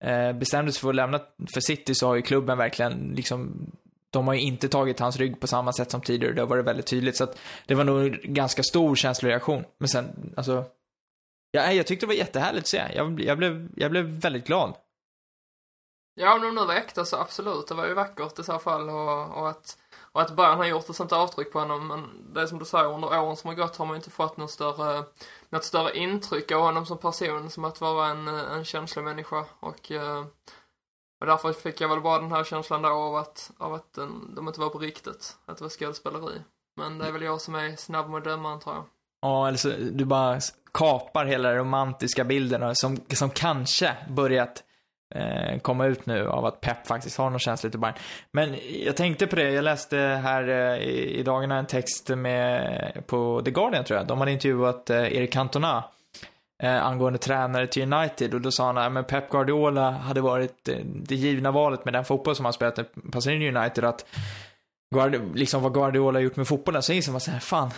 [0.04, 1.20] eh, bestämde sig för att lämna
[1.54, 3.72] för City så har ju klubben verkligen liksom
[4.14, 6.34] de har ju inte tagit hans rygg på samma sätt som tidigare.
[6.34, 7.18] Det har varit väldigt tydligt.
[7.18, 9.64] Så att det var nog en ganska stor känsloreaktion.
[9.78, 10.66] Men sen, alltså.
[11.52, 12.84] Ja, jag tyckte det var jättehärligt att se.
[12.96, 14.76] Jag, jag, blev, jag blev väldigt glad.
[16.16, 17.68] Ja, om de nu var äkta så alltså, absolut.
[17.68, 19.78] Det var ju vackert i så fall och, och att
[20.14, 22.66] och att Bayern har gjort ett sånt avtryck på honom, men det är som du
[22.66, 25.04] säger, under åren som har gått har man ju inte fått något större,
[25.50, 29.46] något större intryck av honom som person, som att vara en, eh, en känslomänniska.
[29.60, 30.26] Och, eh,
[31.22, 34.36] och därför fick jag väl bara den här känslan då av att, av att den,
[34.36, 36.42] de inte var på riktigt, att det var skådespeleri.
[36.78, 38.84] Men det är väl jag som är snabb med att döma, antar jag.
[39.22, 40.40] Ja, eller så du bara
[40.74, 44.64] kapar hela den romantiska bilden som, som kanske börjat
[45.16, 47.96] Eh, komma ut nu av att Pep faktiskt har någon känsla till Bayern.
[48.32, 53.42] Men jag tänkte på det, jag läste här eh, i, dagarna en text med, på
[53.46, 54.08] The Guardian tror jag.
[54.08, 55.84] De hade intervjuat eh, Erik Cantona
[56.64, 61.52] angående tränare till United och då sa han att Pep Guardiola hade varit det givna
[61.52, 62.80] valet med den fotboll som han spelat
[63.12, 64.06] passar in i United att
[64.96, 67.72] Guardi liksom vad Guardiola gjort med fotbollen så inser man såhär, fan,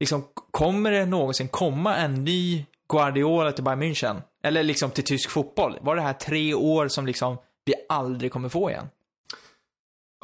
[0.00, 4.22] liksom kommer det någonsin komma en ny Guardiola till Bayern München?
[4.42, 5.78] Eller liksom till tysk fotboll?
[5.80, 8.88] Var det här tre år som liksom vi aldrig kommer få igen?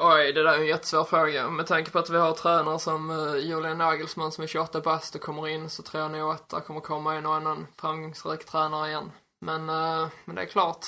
[0.03, 1.51] Oj, det där är en jättesvår fråga.
[1.51, 5.14] Med tanke på att vi har tränare som uh, Julian Nagelsmann som är 28 bast
[5.14, 8.44] och kommer in så tror jag nog att det kommer komma en och annan framgångsrik
[8.44, 9.11] tränare igen.
[9.40, 10.87] Men, uh, men det är klart.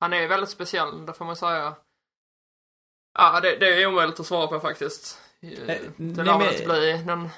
[0.00, 1.74] Han är väldigt speciell, det får man säga.
[3.18, 5.18] Ja, det, det är omöjligt att svara på faktiskt.
[5.42, 7.28] Eh, det lär väl inte bli någon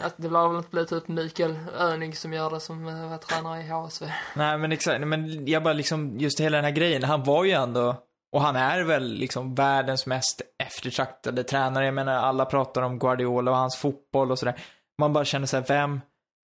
[0.00, 3.18] att det lär väl inte bli typ Mikael Öning som gör det som eh, var
[3.18, 4.06] tränare i HSV.
[4.36, 7.50] Nej men exakt, men jag bara liksom, just hela den här grejen, han var ju
[7.50, 7.96] ändå,
[8.32, 11.84] och han är väl liksom världens mest eftertraktade tränare.
[11.84, 14.60] Jag menar, alla pratar om Guardiola och hans fotboll och sådär.
[14.98, 16.00] Man bara känner sig vem?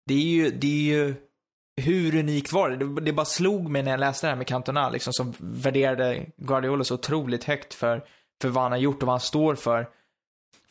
[0.06, 1.15] Det är ju, det är ju,
[1.82, 2.76] hur unikt var det?
[2.76, 3.02] det?
[3.02, 6.84] Det bara slog mig när jag läste det här med Cantona, liksom, som värderade Guardiola
[6.84, 8.04] så otroligt högt för,
[8.41, 9.88] för vad han har gjort och vad han står för.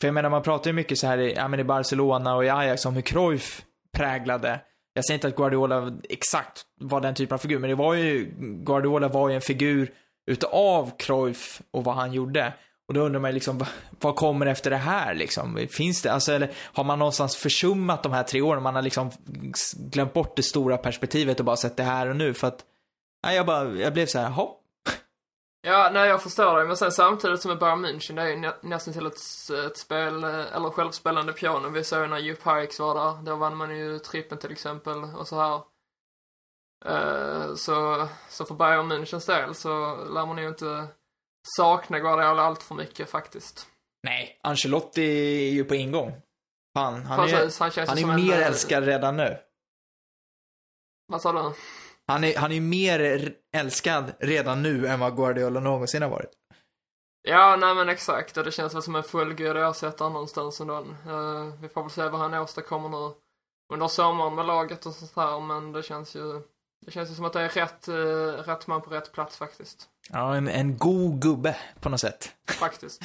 [0.01, 2.45] För jag menar, man pratar ju mycket så här i, ja, men i Barcelona och
[2.45, 3.61] i Ajax om hur Cruyff
[3.93, 4.59] präglade.
[4.93, 8.33] Jag säger inte att Guardiola exakt var den typen av figur, men det var ju,
[8.39, 9.91] Guardiola var ju en figur
[10.27, 12.53] utav Cruyff och vad han gjorde.
[12.87, 13.65] Och då undrar man liksom,
[13.99, 15.67] vad kommer efter det här liksom?
[15.71, 18.63] Finns det, alltså, eller har man någonstans försummat de här tre åren?
[18.63, 19.11] Man har liksom
[19.77, 22.65] glömt bort det stora perspektivet och bara sett det här och nu för att,
[23.25, 24.61] nej, jag bara, jag blev så här, hopp.
[25.67, 28.35] Ja, nej jag förstår det, men sen samtidigt som med Bayern München, det är ju
[28.35, 29.19] nä nästan till ett,
[29.67, 31.69] ett spel, eller självspelande piano.
[31.69, 35.27] Vi såg när Jupp Heynckes var där, då vann man ju trippen till exempel och
[35.27, 35.61] så här.
[36.89, 40.87] Uh, så, så för Bayern Münchens del så lär man ju inte
[41.57, 43.67] sakna Guardiola allt för mycket faktiskt.
[44.03, 45.03] Nej, Ancelotti
[45.47, 46.21] är ju på ingång.
[46.77, 49.37] Fan, han Precis, är, han, han är mer en, eh, älskad redan nu.
[51.07, 51.53] Vad sa du?
[52.07, 56.31] Han är, han är mer älskad redan nu än vad Guardiola någonsin har varit.
[57.27, 58.37] Ja, nej men exakt.
[58.37, 60.79] Och det känns väl som en fullgod ersättare någonstans ändå.
[61.07, 63.13] Uh, vi får väl se vad han åstadkommer nu
[63.73, 66.41] under sommaren med laget och sånt här, men det känns ju
[66.85, 69.89] det känns ju som att det är rätt, uh, rätt man på rätt plats faktiskt.
[70.09, 72.31] Ja, en, en god gubbe på något sätt.
[72.47, 73.01] Faktiskt.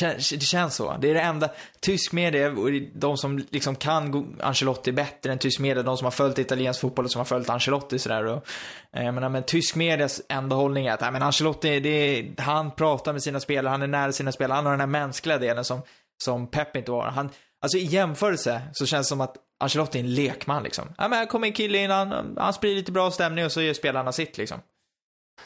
[0.00, 0.96] Det känns så.
[1.00, 1.50] Det är det enda.
[1.80, 6.10] Tysk media, och de som liksom kan Ancelotti bättre än tysk media, de som har
[6.10, 8.24] följt italiensk fotboll och som har följt Ancelotti sådär.
[8.24, 8.46] Och,
[8.92, 12.70] eh, jag menar, men tysk medias enda hållning är att, men Ancelotti, det är, han
[12.70, 15.64] pratar med sina spelare, han är nära sina spelare, han har den här mänskliga delen
[15.64, 15.82] som,
[16.24, 17.06] som Pep inte var.
[17.06, 17.30] Han,
[17.62, 20.84] alltså i jämförelse så känns det som att Ancelotti är en lekman liksom.
[20.98, 23.62] Ja, men här kommer en kille in, han, han sprider lite bra stämning och så
[23.62, 24.58] gör spelarna sitt liksom.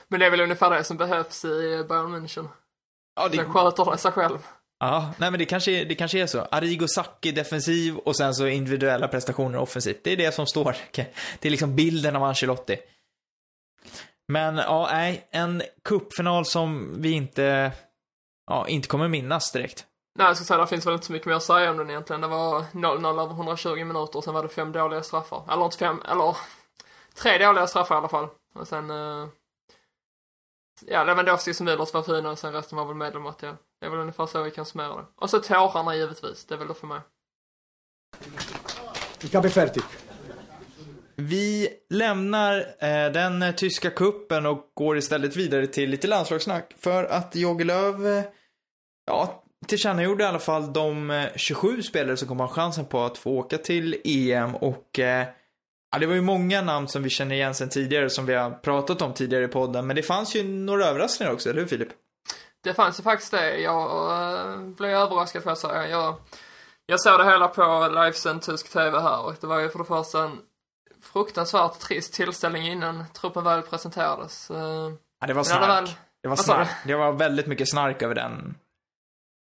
[0.08, 2.48] Men det är väl ungefär det som behövs i Bayern München.
[3.18, 3.36] Ja, det...
[3.36, 4.38] Den sköter sig själv.
[4.80, 6.40] Ja, nej men det kanske, det kanske är så.
[6.40, 10.04] Arrigo Sacchi defensiv och sen så individuella prestationer offensivt.
[10.04, 10.76] Det är det som står.
[11.38, 12.76] Det är liksom bilden av Ancelotti.
[14.28, 17.72] Men ja, nej, en kuppfinal som vi inte,
[18.46, 19.86] ja, inte kommer minnas direkt.
[20.18, 21.90] Nej, jag ska säga, det finns väl inte så mycket mer att säga om den
[21.90, 22.20] egentligen.
[22.20, 25.42] Det var 0-0 över 120 minuter och sen var det fem dåliga straffar.
[25.52, 26.36] Eller inte fem, eller
[27.14, 28.28] tre dåliga straffar i alla fall.
[28.54, 29.28] Och sen, uh,
[30.86, 33.56] ja, Lewandowski som Müllers var fina och sen resten var väl medelmåttiga.
[33.80, 35.04] Det är väl ungefär så vi kan summera det.
[35.16, 37.00] Och så tårarna givetvis, det är väl det för mig.
[41.16, 46.74] Vi lämnar eh, den tyska kuppen och går istället vidare till lite landslagssnack.
[46.78, 48.24] För att Jogi Löw, eh,
[49.06, 53.18] ja, tillkännagjorde i alla fall de 27 eh, spelare som kommer ha chansen på att
[53.18, 55.26] få åka till EM och eh,
[55.90, 58.50] Ja, det var ju många namn som vi känner igen sen tidigare, som vi har
[58.50, 59.86] pratat om tidigare i podden.
[59.86, 61.88] Men det fanns ju några överraskningar också, eller hur Filip?
[62.64, 63.58] Det fanns ju faktiskt det.
[63.60, 65.88] Jag uh, blev överraskad får jag säga.
[65.88, 66.14] Jag,
[66.86, 69.84] jag såg det hela på livesänd tysk TV här och det var ju för det
[69.84, 70.38] första en
[71.02, 74.50] fruktansvärt trist tillställning innan truppen väl presenterades.
[74.50, 74.58] Uh,
[75.20, 75.60] ja, det var snark.
[75.60, 75.88] Det, väl...
[76.22, 76.68] det var snark.
[76.84, 78.54] Det var väldigt mycket snark över den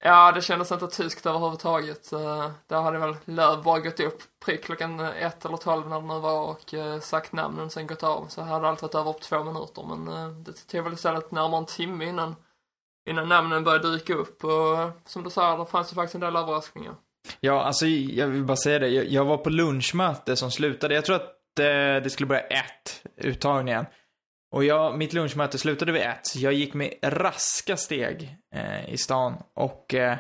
[0.03, 2.13] Ja, det kändes inte tyskt överhuvudtaget.
[2.13, 6.07] Eh, Där hade väl Löv bara gått upp prick klockan ett eller tolv när det
[6.07, 8.27] nu var och eh, sagt namnen och sen gått av.
[8.29, 9.85] Så hade allt varit över på två minuter.
[9.97, 12.37] Men eh, det tog väl istället närmare en timme innan,
[13.11, 14.45] innan namnen började dyka upp.
[14.45, 16.95] Och som du sa, det fanns ju faktiskt en del överraskningar.
[17.41, 18.89] Ja, alltså jag vill bara säga det.
[18.89, 23.87] Jag, var på lunchmöte som slutade, jag tror att det skulle börja ett, uttagningen.
[24.53, 29.35] Och jag, mitt lunchmöte slutade vid ett, jag gick med raska steg eh, i stan
[29.55, 30.17] och eh,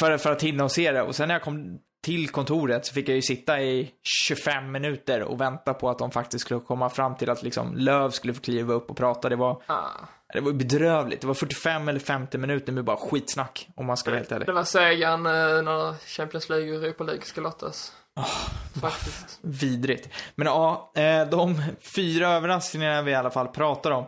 [0.00, 1.02] för, för att hinna och se det.
[1.02, 3.90] Och sen när jag kom till kontoret så fick jag ju sitta i
[4.28, 8.10] 25 minuter och vänta på att de faktiskt skulle komma fram till att liksom Löv
[8.10, 9.28] skulle få kliva upp och prata.
[9.28, 9.88] Det var, Ah.
[10.32, 11.20] det var bedrövligt.
[11.20, 14.46] Det var 45 eller 50 minuter med bara skitsnack, om man ska vara helt ärlig.
[14.46, 15.32] Det var segan eh,
[15.62, 17.92] när Champions League och Europa League ska lottas.
[18.14, 19.38] Ah, Faktiskt.
[19.42, 20.08] Vidrigt.
[20.34, 24.04] Men ja, eh, de fyra överraskningarna vi i alla fall pratar om.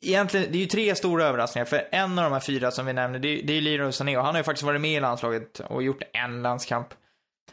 [0.00, 2.92] Egentligen, det är ju tre stora överraskningar, för en av de här fyra som vi
[2.92, 5.00] nämner, det är, det är Leroy Sané och han har ju faktiskt varit med i
[5.00, 6.88] landslaget och gjort en landskamp.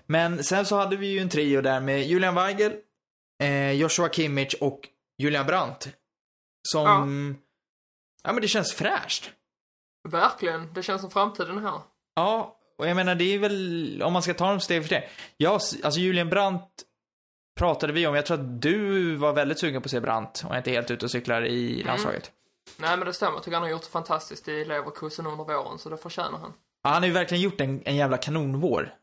[0.06, 2.74] Men sen så hade vi ju en trio där med Julian Weigel,
[3.44, 4.80] eh, Joshua Kimmich och
[5.18, 5.88] Julian Brandt.
[6.68, 7.38] Som,
[8.24, 8.34] ja.
[8.34, 9.32] men det känns fräscht.
[10.10, 10.74] Verkligen.
[10.74, 11.82] Det känns som framtiden här.
[12.16, 15.10] Ja, och jag menar det är väl, om man ska ta dem steg för steg.
[15.38, 16.68] Ja, alltså Julian Brandt
[17.60, 18.16] pratade vi om.
[18.16, 21.06] Jag tror att du var väldigt sugen på att se Brandt och inte helt ute
[21.06, 22.32] och cyklar i landslaget.
[22.78, 23.34] Nej, men det stämmer.
[23.34, 26.54] Jag tycker han har gjort det fantastiskt i Leverkusen under våren, så det förtjänar han.
[26.84, 28.94] Ja, han har ju verkligen gjort en, en jävla kanonvår.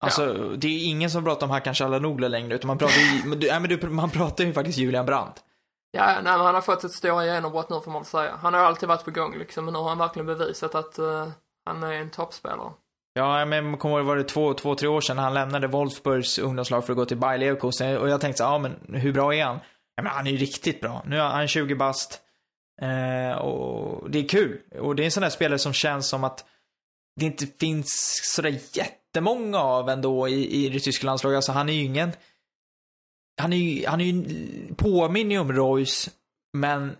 [0.00, 3.40] Alltså, det är ingen som pratar om Hakan Çalhanoğlu längre, utan man pratar ju, men
[3.40, 5.44] du, nej, men du, man pratar ju faktiskt Julian Brandt.
[5.90, 8.36] Ja, nej, men han har fått ett stora genombrott nu får man väl säga.
[8.42, 10.98] Han har ju alltid varit på gång liksom, men nu har han verkligen bevisat att
[10.98, 11.28] eh,
[11.64, 12.72] han är en toppspelare.
[13.14, 16.86] Ja, men kommer ihåg, var det två, två, tre år sedan han lämnade Wolfsburgs ungdomslag
[16.86, 19.44] för att gå till Bayer Leverkusen och jag tänkte så, ja men hur bra är
[19.44, 19.58] han?
[19.96, 21.02] Ja men han är ju riktigt bra.
[21.06, 22.22] Nu är han 20 bast.
[22.82, 24.60] Eh, och det är kul.
[24.80, 26.44] Och det är en sån där spelare som känns som att
[27.20, 31.36] det inte finns sådär jättemånga av ändå i, i det tyska landslaget.
[31.36, 32.12] Alltså han är ju ingen,
[33.40, 36.10] han är ju, han är ju, påminner om Royce,
[36.52, 36.96] men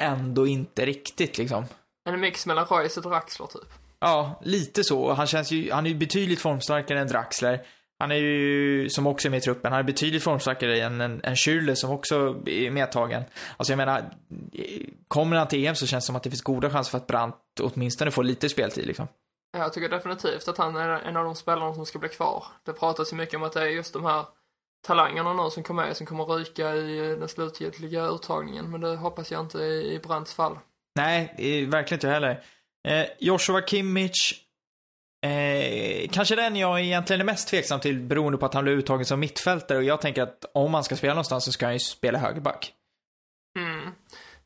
[0.00, 1.64] ändå inte riktigt liksom.
[2.08, 3.81] En mix mellan Reus och Draxler typ.
[4.02, 5.12] Ja, lite så.
[5.12, 7.66] Han känns ju, han är ju betydligt formstarkare än Draxler.
[7.98, 11.20] Han är ju, som också är med i truppen, han är betydligt formstarkare än en,
[11.24, 13.24] en Schürrle som också är medtagen.
[13.56, 14.10] Alltså jag menar,
[15.08, 17.06] kommer han till EM så känns det som att det finns goda chanser för att
[17.06, 19.08] Brandt åtminstone får lite speltid liksom.
[19.52, 22.44] Jag tycker definitivt att han är en av de spelarna som ska bli kvar.
[22.64, 24.24] Det pratas ju mycket om att det är just de här
[24.86, 29.32] talangerna nu som kommer med som kommer ryka i den slutgiltiga uttagningen, men det hoppas
[29.32, 30.58] jag inte i, Brandts fall.
[30.94, 32.42] Nej, verkligen inte heller.
[32.88, 34.44] Eh, Joshua Kimmich,
[35.26, 39.04] eh, kanske den jag egentligen är mest tveksam till beroende på att han blev uttagen
[39.04, 41.80] som mittfältare och jag tänker att om han ska spela någonstans så ska han ju
[41.80, 42.72] spela högerback.
[43.58, 43.92] Mm.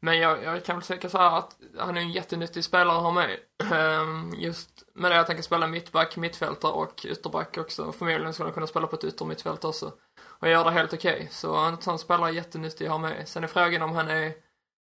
[0.01, 3.03] Men jag, jag kan väl säga så här att han är en jättenyttig spelare att
[3.03, 3.37] ha med.
[3.73, 7.93] Ehm, just med det att han kan spela mittback, mittfältare och ytterback också.
[7.93, 9.93] Förmodligen skulle han kunna spela på ett yttermittfält också.
[10.21, 11.29] Och göra det helt okej.
[11.31, 13.29] Så han, han spelar jättenyttig att ha med.
[13.29, 14.33] Sen är frågan om han är,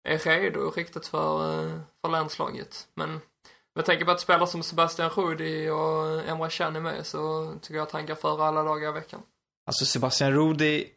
[0.07, 2.87] är redo riktigt för, eh, för landslaget.
[2.95, 3.21] Men
[3.77, 7.75] med tanke på att spelare som Sebastian Rudi och Emre Can är med så tycker
[7.75, 9.19] jag att han går före alla dagar i veckan.
[9.67, 10.87] Alltså Sebastian Rudi,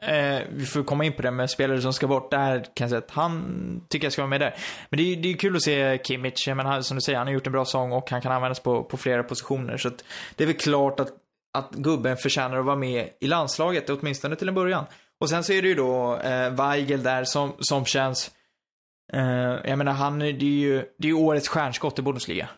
[0.00, 2.30] eh, vi får komma in på det med spelare som ska bort.
[2.30, 4.54] Där kan jag säga att han tycker jag ska vara med där.
[4.90, 7.18] Men det är ju det är kul att se Kimmich, men han, som du säger,
[7.18, 9.76] han har gjort en bra sång och han kan användas på, på flera positioner.
[9.76, 10.04] Så att
[10.36, 11.12] det är väl klart att,
[11.58, 14.84] att gubben förtjänar att vara med i landslaget, åtminstone till en början.
[15.20, 18.32] Och sen så är det ju då eh, Weigel där som, som känns, eh,
[19.64, 22.48] jag menar han, det är ju, det är ju årets stjärnskott i Bundesliga.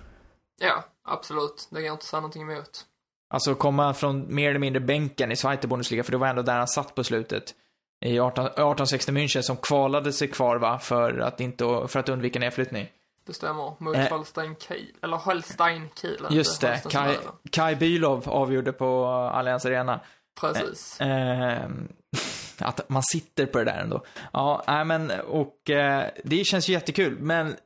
[0.61, 1.69] Ja, absolut.
[1.71, 2.87] Det kan jag inte säga någonting emot.
[3.31, 6.59] Alltså komma från mer eller mindre bänken i Zweite Bundesliga, för det var ändå där
[6.59, 7.55] han satt på slutet.
[8.05, 12.38] I 18, 1860 München som kvalade sig kvar va, för att, inte, för att undvika
[12.38, 12.88] nedflyttning.
[13.27, 13.75] Det stämmer.
[13.79, 14.93] Mot eh, Holstein Kiel.
[15.03, 16.27] Eller Holstein Kiel.
[16.31, 16.83] Just det.
[16.90, 17.17] Kai,
[17.51, 20.01] Kai Bylov avgjorde på Allianz Arena.
[20.40, 21.01] Precis.
[21.01, 21.69] Eh, eh,
[22.59, 24.05] att man sitter på det där ändå.
[24.33, 27.57] Ja, nej men och eh, det känns ju jättekul, men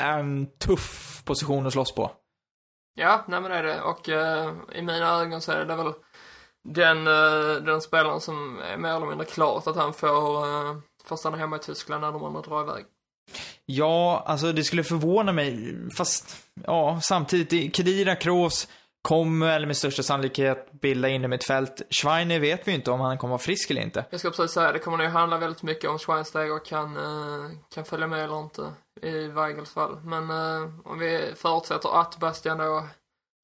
[0.00, 2.12] en tuff position att slåss på.
[2.94, 3.80] Ja, nej men det är det.
[3.80, 5.92] Och eh, i mina ögon så är det väl
[6.68, 11.16] den, eh, den spelaren som är mer eller mindre klart att han får, eh, får
[11.16, 12.84] stanna hemma i Tyskland när de andra drar iväg.
[13.66, 18.68] Ja, alltså det skulle förvåna mig, fast ja, samtidigt, Kedira, Kroos
[19.06, 21.82] kommer väl med största sannolikhet bilda in ett fält.
[21.90, 24.04] Schweiner vet vi inte om han kommer vara frisk eller inte.
[24.10, 27.84] Jag ska precis säga, det kommer nog handla väldigt mycket om Schweinsteiger kan, eh, kan
[27.84, 28.62] följa med eller inte
[29.02, 30.00] i Weigels fall.
[30.04, 32.88] Men eh, om vi förutsätter att Bastian då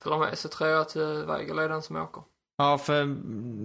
[0.02, 2.22] följer med så tror jag att eh, Weigel är den som åker.
[2.58, 3.16] Ja, för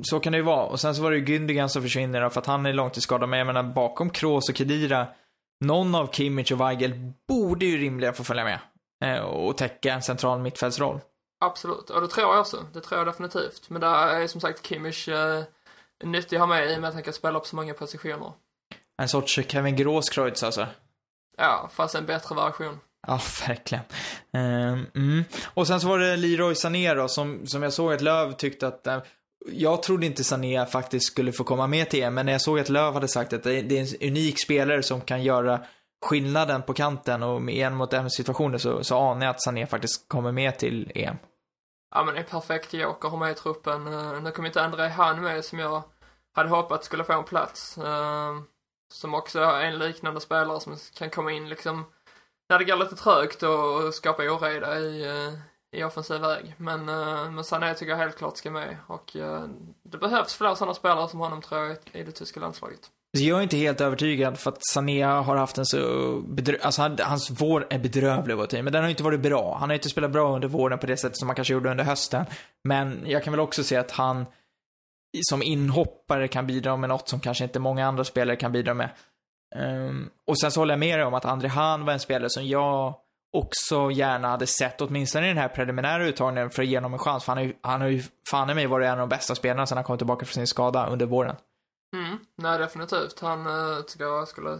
[0.04, 0.66] så kan det ju vara.
[0.66, 3.30] Och sen så var det ju Gündogan som försvinner då, för att han är långtidsskadad.
[3.30, 5.08] Men jag menar, bakom Kroos och Kedira,
[5.66, 8.60] någon av Kimmich och Weigel borde ju rimligen få följa med.
[9.24, 11.00] Och täcka en central mittfältsroll.
[11.40, 12.66] Absolut, och det tror jag också.
[12.74, 13.70] Det tror jag definitivt.
[13.70, 15.44] Men där är som sagt Kimmich eh,
[16.04, 18.32] nyttig att ha med i och med att han kan spela på så många positioner.
[19.02, 20.68] En sorts Kevin Gråskreutz alltså.
[21.38, 22.80] Ja, fast en bättre version.
[23.08, 23.84] Ja, verkligen.
[24.34, 25.24] Um, mm.
[25.46, 28.68] Och sen så var det Leroy Sané då, som, som jag såg att Löv tyckte
[28.68, 28.98] att uh,
[29.52, 32.60] jag trodde inte Sané faktiskt skulle få komma med till EM, men när jag såg
[32.60, 35.60] att Löv hade sagt att det är en unik spelare som kan göra
[36.06, 39.68] skillnaden på kanten och med en mot en situationer så, så anar jag att Sané
[39.68, 41.18] faktiskt kommer med till EM.
[41.96, 43.88] ja men det är perfekt joker att ha med i truppen.
[43.88, 45.84] Eh, nu kommer inte André Han med som jag
[46.34, 47.78] hade hoppats skulle få en plats.
[47.78, 48.36] Eh,
[48.94, 51.86] som också är en liknande spelare som kan komma in liksom
[52.50, 55.34] när det går lite trögt och skapa oreda i, eh,
[55.80, 56.56] i offensiv väg.
[56.58, 56.86] Men,
[57.36, 59.12] men Sané tycker jag helt klart ska med och
[59.84, 62.92] det behövs fler sådana spelare som honom tror jag i det tyska landslaget.
[63.12, 65.80] Jag är inte helt övertygad för att Sané har haft en så
[66.22, 66.58] bedrö...
[66.62, 69.58] Alltså han, hans vår är bedrövlig vår tid, men den har inte varit bra.
[69.60, 71.84] Han har inte spelat bra under våren på det sättet som han kanske gjorde under
[71.84, 72.26] hösten.
[72.64, 74.26] Men jag kan väl också se att han
[75.30, 78.90] som inhoppare kan bidra med något som kanske inte många andra spelare kan bidra med.
[79.56, 82.30] Um, och sen så håller jag med dig om att André Han var en spelare
[82.30, 82.96] som jag
[83.38, 87.00] också gärna hade sett, åtminstone i den här preliminära uttagningen, för att ge honom en
[87.00, 87.24] chans.
[87.24, 89.36] För han har ju, han har ju fan i mig varit en av de bästa
[89.36, 91.36] spelarna sedan han kom tillbaka från sin skada under våren.
[91.96, 93.20] Mm, nej definitivt.
[93.20, 94.60] Han uh, tycker jag skulle,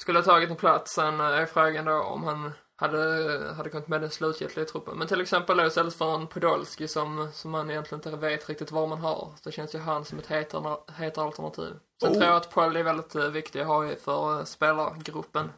[0.00, 0.92] skulle ha tagit en plats.
[0.92, 4.98] Sen uh, är frågan då om han hade, hade kommit med den slutgiltiga truppen.
[4.98, 8.72] Men till exempel då istället för en Podolski som, som man egentligen inte vet riktigt
[8.72, 9.32] vad man har.
[9.42, 11.72] Så känns ju han som ett hetare, hetare alternativ.
[12.00, 12.12] Sen oh.
[12.12, 15.50] tror jag att Paul är väldigt uh, viktig att ha för uh, spelargruppen.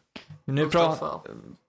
[0.44, 1.20] Nu pra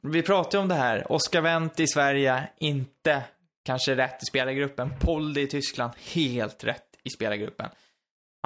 [0.01, 1.11] vi pratar ju om det här.
[1.11, 3.23] Oskar Wendt i Sverige, inte
[3.65, 4.93] kanske rätt i spelargruppen.
[4.99, 7.69] Poldi i Tyskland, helt rätt i spelargruppen.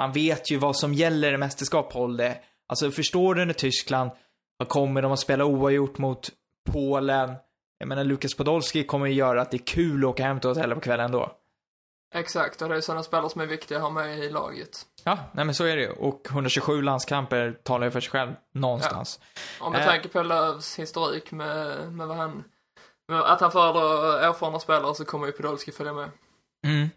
[0.02, 2.34] Han vet ju vad som gäller i mästerskap, Poldi.
[2.66, 4.10] Alltså, förstår du när Tyskland
[4.68, 6.30] kommer de att spela oavgjort mot
[6.72, 7.34] Polen.
[7.78, 10.50] Jag menar, Lukas Podolski kommer ju göra att det är kul att åka hem till
[10.50, 11.32] hotellet på kvällen då.
[12.14, 14.86] Exakt, och det är sådana spelare som är viktiga att ha med i laget.
[15.04, 15.90] Ja, nej men så är det ju.
[15.90, 19.20] Och 127 landskamper talar ju för sig själv någonstans.
[19.60, 19.66] Ja.
[19.66, 19.86] Om med eh.
[19.86, 22.44] tanke på Lövs historik med, med vad han,
[23.08, 26.10] med att han föredrar erfarna spelare så kommer ju Podolski följa med.
[26.64, 26.88] Mm.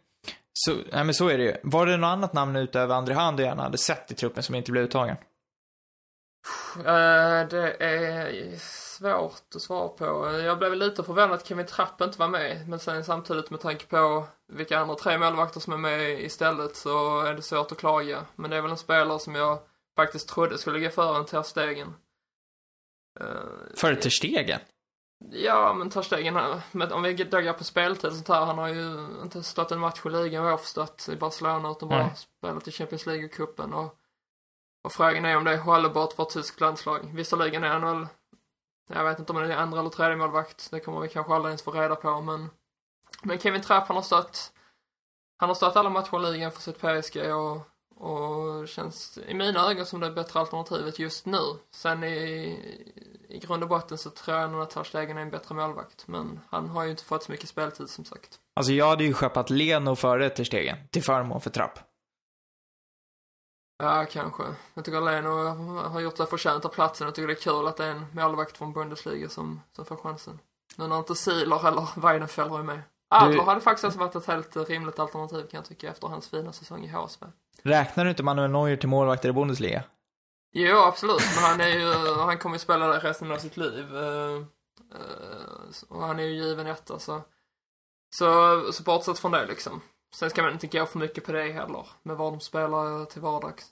[0.57, 1.55] Så, nej men så är det ju.
[1.63, 4.55] Var det något annat namn utöver André Hand du gärna hade sett i truppen som
[4.55, 5.17] inte blev uttagen?
[6.77, 10.39] Uh, det är svårt att svara på.
[10.43, 12.69] Jag blev lite förvånad att Kevin Trapp inte var med.
[12.69, 17.21] Men sen samtidigt med tanke på vilka andra tre målvakter som är med istället så
[17.21, 18.25] är det svårt att klaga.
[18.35, 19.59] Men det är väl en spelare som jag
[19.95, 21.93] faktiskt trodde skulle gå före en Ter Stegen.
[23.21, 23.25] Uh,
[23.75, 24.59] före Ter Stegen?
[25.31, 26.37] Ja, men Ter Stegen,
[26.91, 30.05] om vi daggar på speltid och sånt här, han har ju inte stått en match
[30.05, 32.15] i ligan vad jag förstått i Barcelona utan bara mm.
[32.15, 33.97] spelat i Champions League-cupen och,
[34.83, 36.99] och frågan är om det är hållbart för ett tyskt landslag.
[37.13, 38.07] Visserligen är han väl
[38.89, 40.71] jag vet inte om det är andra eller tredje målvakt.
[40.71, 42.49] Det kommer vi kanske aldrig ens få reda på, men...
[43.23, 44.51] Men Kevin Trapp, han har stått...
[45.37, 47.61] Han har stått alla matcher i ligan för sitt PSG och,
[47.95, 51.41] och känns i mina ögon som det bättre alternativet just nu.
[51.71, 52.59] Sen i,
[53.29, 56.39] i grund och botten så tror jag nog att Terstegen är en bättre målvakt, men
[56.49, 58.39] han har ju inte fått så mycket speltid som sagt.
[58.55, 61.79] Alltså jag hade ju skeppat Leno före Terstegen, till förmån för Trapp.
[63.77, 64.43] Ja, kanske.
[64.73, 65.29] Jag tycker Leno
[65.87, 67.05] har gjort sig förtjänt av platsen.
[67.05, 69.95] Jag tycker det är kul att det är en målvakt från Bundesliga som, som får
[69.95, 70.39] chansen.
[70.77, 72.81] Nu när inte Siler eller Weidenfeller är med.
[73.09, 73.41] Adler du...
[73.41, 76.83] hade faktiskt också varit ett helt rimligt alternativ kan jag tycka efter hans fina säsong
[76.85, 77.25] i HSV.
[77.63, 79.83] Räknar du inte Manuel Neuer till målvakter i Bundesliga?
[80.57, 81.21] Jo, absolut.
[81.35, 83.97] Men han är ju, han kommer ju spela där resten av sitt liv.
[83.97, 84.35] Eh,
[84.95, 87.21] eh, och han är ju given etta så.
[88.15, 89.81] Så, så bortsett från det liksom.
[90.15, 93.21] Sen ska man inte gå för mycket på det heller, med vad de spelar till
[93.21, 93.65] vardags.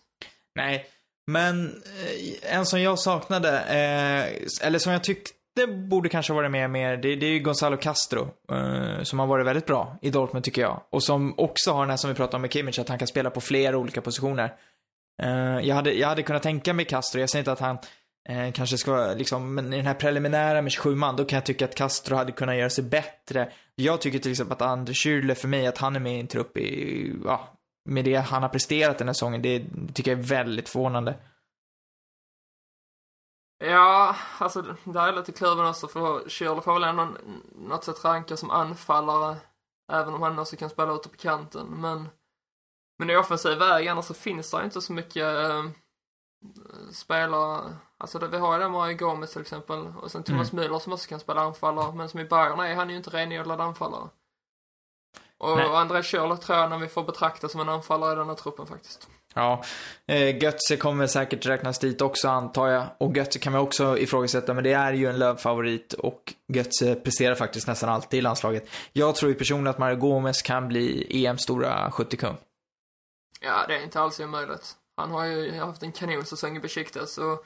[0.55, 0.85] Nej,
[1.27, 6.69] men eh, en som jag saknade, eh, eller som jag tyckte borde kanske varit med
[6.69, 8.27] mer, det, det är ju Gonzalo Castro.
[8.51, 10.81] Eh, som har varit väldigt bra i Dortmund tycker jag.
[10.89, 13.07] Och som också har den här som vi pratade om med Kimmich, att han kan
[13.07, 14.53] spela på flera olika positioner.
[15.21, 17.77] Eh, jag, hade, jag hade kunnat tänka mig Castro, jag säger inte att han
[18.29, 21.37] eh, kanske ska vara liksom, men i den här preliminära med 27 man, då kan
[21.37, 23.51] jag tycka att Castro hade kunnat göra sig bättre.
[23.75, 26.27] Jag tycker till exempel att Anders Schürrle för mig, att han är med i en
[26.27, 27.57] trupp i, ja,
[27.89, 31.15] med det han har presterat den här säsongen, det tycker jag är väldigt förvånande.
[33.65, 37.07] Ja, alltså där är jag lite kluven också för Schürrle får väl ändå
[37.55, 39.35] något sätt ranka som anfallare,
[39.91, 42.09] även om han också kan spela ute på kanten, men
[42.99, 45.63] men i offensiv väg annars så finns det inte så mycket äh,
[46.91, 47.73] spelare
[48.03, 50.65] Alltså det, vi har ju där Mario Gomez till exempel och sen Thomas mm.
[50.65, 53.61] Müller som också kan spela anfallare men som i Bayern är han ju inte renodlad
[53.61, 54.09] anfallare.
[55.37, 55.65] Och Nej.
[55.65, 58.65] André Schürrle tror jag när vi får betrakta som en anfallare i den här truppen
[58.65, 59.07] faktiskt.
[59.33, 59.63] Ja,
[60.07, 62.85] eh, Götze kommer säkert räknas dit också antar jag.
[62.97, 67.35] Och Götze kan man också ifrågasätta, men det är ju en lövfavorit och Götze presterar
[67.35, 68.69] faktiskt nästan alltid i landslaget.
[68.93, 72.37] Jag tror ju personligen att Mario Gomez kan bli EMs stora skyttekung.
[73.43, 74.77] Ja, det är inte alls omöjligt.
[74.97, 77.45] Han har ju haft en kanonsäsong i Besiktas och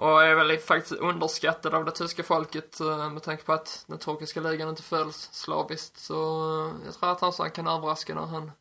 [0.00, 3.98] och är väl faktiskt underskattad av det tyska folket eh, med tanke på att den
[3.98, 5.98] turkiska ligan inte följs slaviskt.
[5.98, 6.14] Så
[6.66, 8.52] eh, jag tror att han kan överraska när han,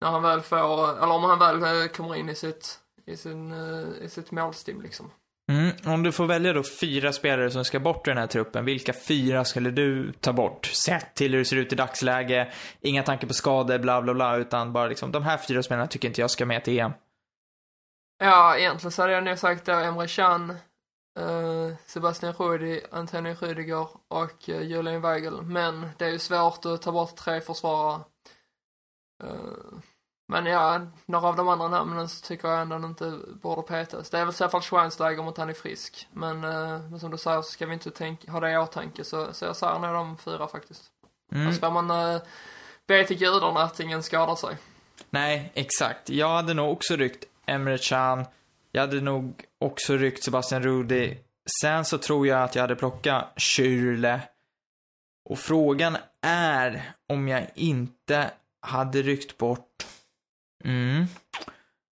[0.00, 3.52] när han väl får, eller om han väl eh, kommer in i sitt, i sin,
[4.00, 5.10] i sitt målstim liksom.
[5.52, 8.64] Mm, om du får välja då fyra spelare som ska bort ur den här truppen,
[8.64, 10.66] vilka fyra skulle du ta bort?
[10.66, 14.36] Sett till hur det ser ut i dagsläge, inga tankar på skador, bla bla bla,
[14.36, 16.92] utan bara liksom de här fyra spelarna tycker inte jag ska med till EM.
[18.18, 20.50] Ja, egentligen så hade jag nog sagt då Emre Can,
[21.18, 25.42] eh, Sebastian Rudi, Antonio Rüdiger och eh, Julian Weigel.
[25.42, 28.00] Men det är ju svårt att ta bort tre försvarare.
[29.24, 29.78] Eh,
[30.28, 34.10] Eh, men ja, några av de andra namnen så tycker jag ändå inte borde petas.
[34.10, 36.08] Det är väl i så fall Schweinsteiger om att han är frisk.
[36.12, 39.04] Men, eh, men som du säger så ska vi inte tänka, ha det i åtanke.
[39.04, 40.82] Så, så jag säger nog de fyra faktiskt.
[41.32, 41.48] Mm.
[41.48, 42.20] Och så får man uh,
[42.86, 44.56] be till gudarna att ingen skadar sig.
[45.10, 46.08] Nej, exakt.
[46.10, 48.24] Jag hade nog också ryckt Emre Can.
[48.72, 51.18] Jag hade nog också ryckt Sebastian Rudi.
[51.60, 54.20] Sen så tror jag att jag hade plockat Schürrle.
[55.28, 59.86] Och frågan är om jag inte hade ryckt bort...
[60.66, 61.06] Mm.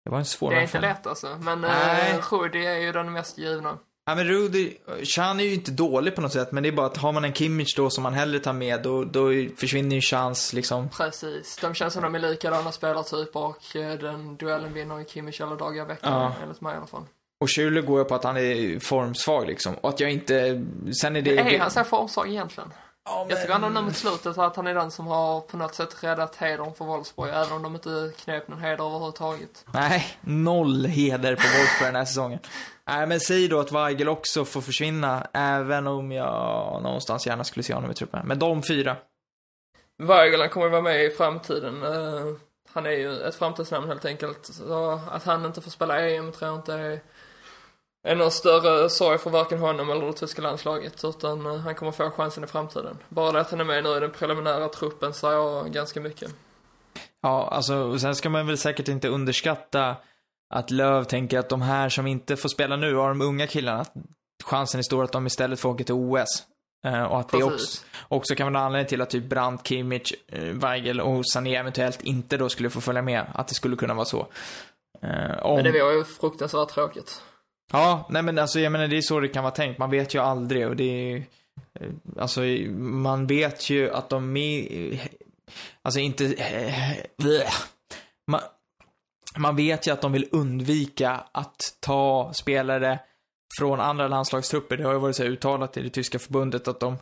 [0.05, 1.37] Det var en svår Det är inte lätt alltså.
[1.41, 2.13] Men Nej.
[2.17, 3.77] uh, Rudi är ju den mest givna.
[4.05, 6.85] Ja men Rudi, Chan är ju inte dålig på något sätt, men det är bara
[6.85, 10.01] att har man en Kimmich då som man hellre tar med, då, då försvinner ju
[10.01, 10.89] chans liksom.
[10.89, 11.57] Precis.
[11.61, 15.55] De känns som de är likadana spelartyper och eh, den duellen vinner ju Kimmich alla
[15.55, 16.35] dagar i veckan, Ja.
[16.43, 17.03] enligt mig i alla fall.
[17.39, 19.75] Och Schürrle går jag på att han är formsvag liksom.
[19.75, 20.65] Och att jag inte,
[21.01, 21.37] sen är det...
[21.37, 22.73] Är han så formsvag egentligen?
[23.05, 25.75] Ja, Jag tycker ändå nu mot slutet att han är den som har på något
[25.75, 29.65] sätt räddat hedern för Wolfsburg, även om de inte knep någon heder överhuvudtaget.
[29.73, 32.39] Nej, noll heder på Wolfsburg den här säsongen.
[32.87, 37.63] Nej, men säg då att Weigel också får försvinna, även om jag någonstans gärna skulle
[37.63, 38.27] se honom i truppen.
[38.27, 38.95] Men de fyra.
[40.03, 41.83] Weigel, han kommer ju vara med i framtiden.
[41.83, 42.35] Eh,
[42.73, 44.45] han är ju ett framtidsnamn helt enkelt.
[44.45, 46.99] Så att han inte får spela EM tror jag inte är
[48.03, 51.03] någon större sorg för varken honom eller det tyska landslaget.
[51.03, 52.97] Utan eh, han kommer få chansen i framtiden.
[53.09, 56.31] Bara det att han är med nu i den preliminära truppen säger ganska mycket.
[57.21, 59.95] Ja, alltså, sen ska man väl säkert inte underskatta
[60.53, 63.81] att Löv tänker att de här som inte får spela nu, av de unga killarna,
[63.81, 63.93] att
[64.43, 66.43] chansen är stor att de istället får åka till OS.
[66.85, 67.85] Eh, och att det också, Precis.
[68.07, 72.01] också kan vara en anledning till att typ Brandt, Kimmich, eh, Weigel och Sané eventuellt
[72.01, 73.25] inte då skulle få följa med.
[73.33, 74.27] Att det skulle kunna vara så.
[75.41, 75.55] Om...
[75.55, 77.21] Men det var ju fruktansvärt tråkigt.
[77.71, 79.77] Ja, nej men alltså jag menar det är så det kan vara tänkt.
[79.77, 81.23] Man vet ju aldrig och det är ju,
[81.79, 82.41] eh, Alltså
[82.77, 84.99] man vet ju att de är, eh,
[85.81, 86.35] alltså inte,
[87.17, 87.53] bleh.
[88.27, 88.41] man,
[89.37, 92.99] man vet ju att de vill undvika att ta spelare
[93.59, 94.77] från andra landslagstrupper.
[94.77, 96.97] Det har ju varit så här uttalat i det tyska förbundet att de,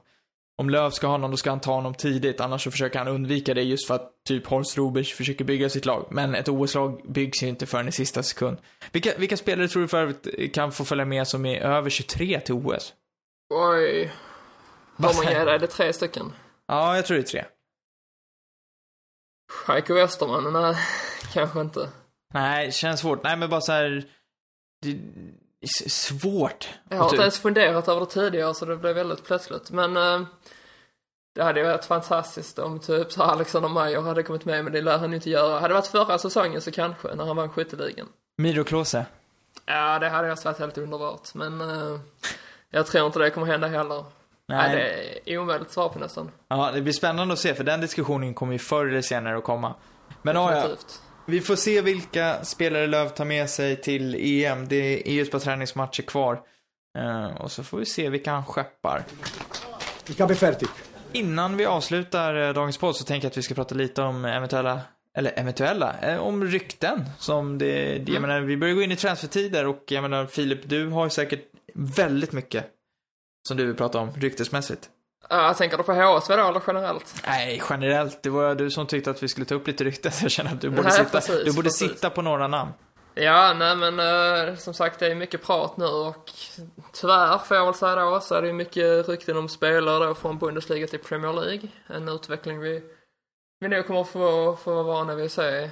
[0.60, 2.41] om Löv ska ha någon, då ska han ta honom tidigt.
[2.41, 5.86] Annars så försöker han undvika det just för att typ Horst Rubisch försöker bygga sitt
[5.86, 6.07] lag.
[6.12, 8.57] Men ett OS-lag byggs ju inte förrän i sista sekund.
[8.91, 12.39] Vilka, vilka spelare tror du för övrigt kan få följa med som är över 23
[12.39, 12.93] till OS?
[13.49, 14.12] Oj.
[14.95, 15.51] Vad Hur många är det?
[15.51, 16.34] Är det tre stycken?
[16.68, 17.45] Ja, jag tror det är tre.
[19.68, 20.53] Heiko Westerman?
[20.53, 20.76] Nej,
[21.34, 21.89] kanske inte.
[22.34, 23.24] Nej, känns svårt.
[23.24, 24.03] Nej, men bara så här.
[24.82, 24.99] Det
[25.68, 26.70] svårt.
[26.89, 29.72] Jag har inte typ- ens funderat över det tidigare så det blev väldigt plötsligt.
[29.72, 30.22] Men eh,
[31.36, 34.82] det hade ju varit fantastiskt om typ så Alexander Meyer hade kommit med men det
[34.82, 35.53] lär han ju inte göra.
[35.60, 38.07] Hade det varit förra säsongen så kanske, när han vann skytteligan.
[38.38, 39.05] Miro Klose.
[39.66, 41.34] Ja, det hade jag varit helt underbart.
[41.34, 41.99] Men eh,
[42.70, 44.05] jag tror inte det kommer hända heller.
[44.45, 44.76] Nej.
[45.26, 46.32] det är omöjligt att svara på nästan.
[46.47, 49.43] Ja, det blir spännande att se, för den diskussionen kommer ju förr eller senare att
[49.43, 49.76] komma.
[50.22, 50.68] Men ja.
[51.30, 54.67] Vi får se vilka spelare Löv tar med sig till EM.
[54.67, 56.41] Det är ju ett par träningsmatcher kvar.
[56.97, 59.03] Eh, och så får vi se vilka han skeppar.
[60.07, 60.67] Il capo è fertig.
[61.11, 64.25] Innan vi avslutar eh, dagens podd så tänker jag att vi ska prata lite om
[64.25, 64.82] eventuella,
[65.17, 67.05] eller eventuella, eh, om rykten.
[67.17, 68.21] Som det, jag Mm.
[68.21, 71.45] menar, vi börjar gå in i transfertider och jag menar, Filip, du har ju säkert
[71.73, 72.65] väldigt mycket
[73.47, 74.89] som du vill prata om ryktesmässigt.
[75.30, 77.24] Ja, jag tänker du på HSV då, eller generellt?
[77.28, 78.24] Nej, generellt.
[78.24, 80.51] Det var du som tyckte att vi skulle ta upp lite rykten, så jag känner
[80.51, 81.89] att du borde, Nej, sitta, precis, du borde precis.
[81.91, 82.72] sitta på några namn.
[83.13, 86.32] Ja, nej men eh, som sagt det är mycket prat nu och
[86.93, 90.15] tyvärr får jag väl säga då så är det ju mycket rykten om spelare då
[90.15, 91.70] från Bundesliga till Premier League.
[91.88, 92.84] En utveckling vi,
[93.59, 95.63] vi nog kommer få, få vara vana vid att se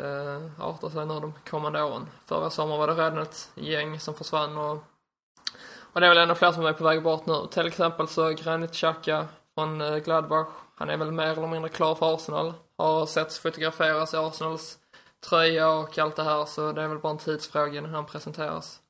[0.00, 2.06] uh, arta sig nu de kommande åren.
[2.26, 4.84] Förra sommaren var det redan ett gäng som försvann och,
[5.92, 7.34] och det är väl ännu fler som är på väg bort nu.
[7.50, 10.48] Till exempel så Granit Xhaka från eh, Gladbach.
[10.74, 12.54] Han är väl mer eller mindre klar för Arsenal.
[12.78, 14.78] Har setts fotograferas i Arsenals
[15.28, 18.80] tröja och allt det här så det är väl bara en tidsfråga när han presenteras.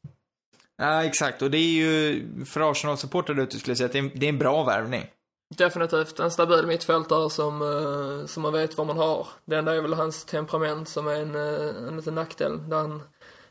[0.76, 1.42] Ja, exakt.
[1.42, 4.30] Och det är ju, för Arsenal-supportrar ute skulle jag säga att det är, det är
[4.30, 5.06] en bra värvning.
[5.56, 9.26] Definitivt en stabil mittfältare som, eh, som man vet vad man har.
[9.44, 12.68] Det enda är väl hans temperament som är en, eh, en liten nackdel.
[12.68, 13.02] Där han,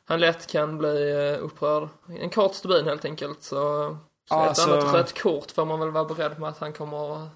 [0.10, 1.90] han lätt kan bli eh, upprörd.
[2.20, 3.98] En kort stubin helt enkelt så, så
[4.30, 7.30] Ja, ett alltså- annat rött kort får man väl vara beredd med att han kommer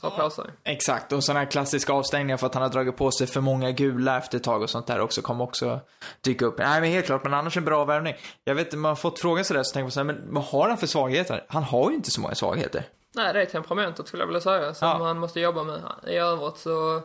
[0.00, 0.44] dra på sig.
[0.64, 3.70] Exakt, och sådana här klassiska avstängningar för att han har dragit på sig för många
[3.70, 5.80] gula efter ett tag och sånt där också kommer också
[6.20, 6.58] dyka upp.
[6.58, 8.14] Nej men helt klart, men annars en bra värvning.
[8.44, 10.78] Jag vet man har fått frågan sådär så tänker man såhär, men vad har han
[10.78, 11.44] för svagheter?
[11.48, 12.84] Han har ju inte så många svagheter.
[13.14, 15.04] Nej, det är temperamentet skulle jag vilja säga som Ja.
[15.06, 15.80] han måste jobba med.
[16.06, 17.02] I övrigt så,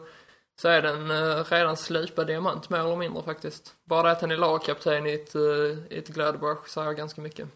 [0.62, 3.74] så är det en eh, redan slipad diamant mer eller mindre faktiskt.
[3.86, 7.48] Bara att han är lagkapten i ett, eh, ett Gladbach säger ganska mycket.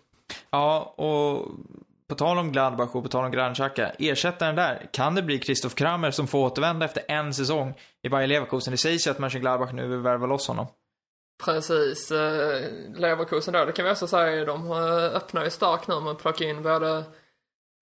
[0.49, 1.51] Ja, och
[2.07, 5.75] på tal om Gladbach och på tal om Granchaka, ersättaren där, kan det bli Christoph
[5.75, 8.71] Kramer som får återvända efter en säsong i Bayer Leverkusen?
[8.71, 10.67] Det sägs ju att Mönchengladbach nu vill värva loss honom.
[11.45, 12.11] Precis.
[12.11, 12.63] Eh,
[12.95, 16.19] Leverkusen då, det kan vi också säga, de eh, öppnar ju starkt nu med att
[16.19, 17.03] plocka in både,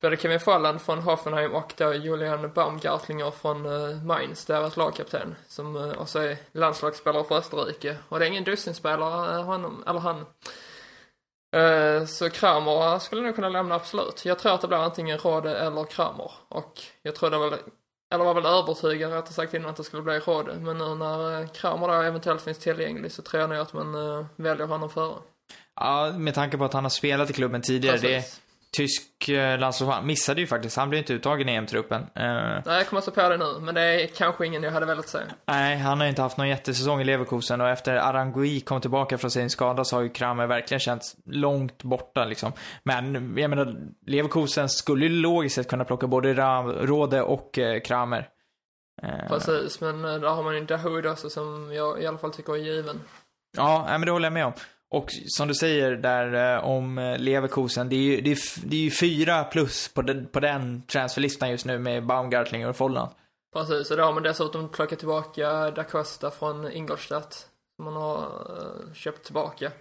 [0.02, 5.76] både Kevin Folland från Hoffenheim och då Julian Baumgartlinger från eh, Mainz, deras lagkapten, som
[5.76, 7.98] eh, också är landslagsspelare för Österrike.
[8.10, 10.26] Och det är ingen dussinspelare, eh, honom, eller han.
[11.56, 14.26] Eh, så Kramer skulle nog kunna lämna absolut.
[14.26, 16.32] Jag tror att det blir antingen Rode eller Kramer.
[16.50, 17.60] Och jag tror det väl,
[18.14, 20.54] eller var väl övertygad rättare sagt innan att det skulle bli Rode.
[20.54, 23.94] Men nu när Kramer då eventuellt finns tillgänglig så tror jag nog att man
[24.36, 25.16] väljer honom före.
[25.76, 27.98] Ja, med tanke på att han har spelat i klubben tidigare.
[27.98, 28.42] Det Precis.
[28.78, 30.06] Tysk eh, landslagsman.
[30.06, 30.78] Missade ju faktiskt.
[30.78, 32.02] Han blev inte uttagen i EM-truppen.
[32.02, 34.86] Eh, Nej, jag kommer att på det nu, men det är kanske ingen jag hade
[34.86, 35.20] velat se.
[35.46, 39.32] nej, han har inte haft någon jättesäsong i Leverkusen och efter Arangui kom tillbaka från
[39.32, 42.52] sin skada så har ju Kramer verkligen känts långt borta liksom.
[42.84, 48.30] Men jag menar, Leverkusen skulle ju logiskt sett kunna plocka både Rode och eh, Kramer.
[49.28, 52.58] Precis, men där har man ju Dahoud också som jag i alla fall tycker är
[52.58, 53.02] given.
[53.58, 54.54] Ja, men det håller jag med om.
[54.92, 58.76] Och som du säger där eh, om eh, Leverkusen, det är ju, det är, det
[58.76, 63.12] är ju fyra plus på den, på den transferlistan just nu med Baumgartlinger och Folland.
[63.54, 67.48] Precis, och då har man dessutom plockat tillbaka Da Costa från Ingolstadt.
[67.76, 69.72] Som man har eh, köpt tillbaka.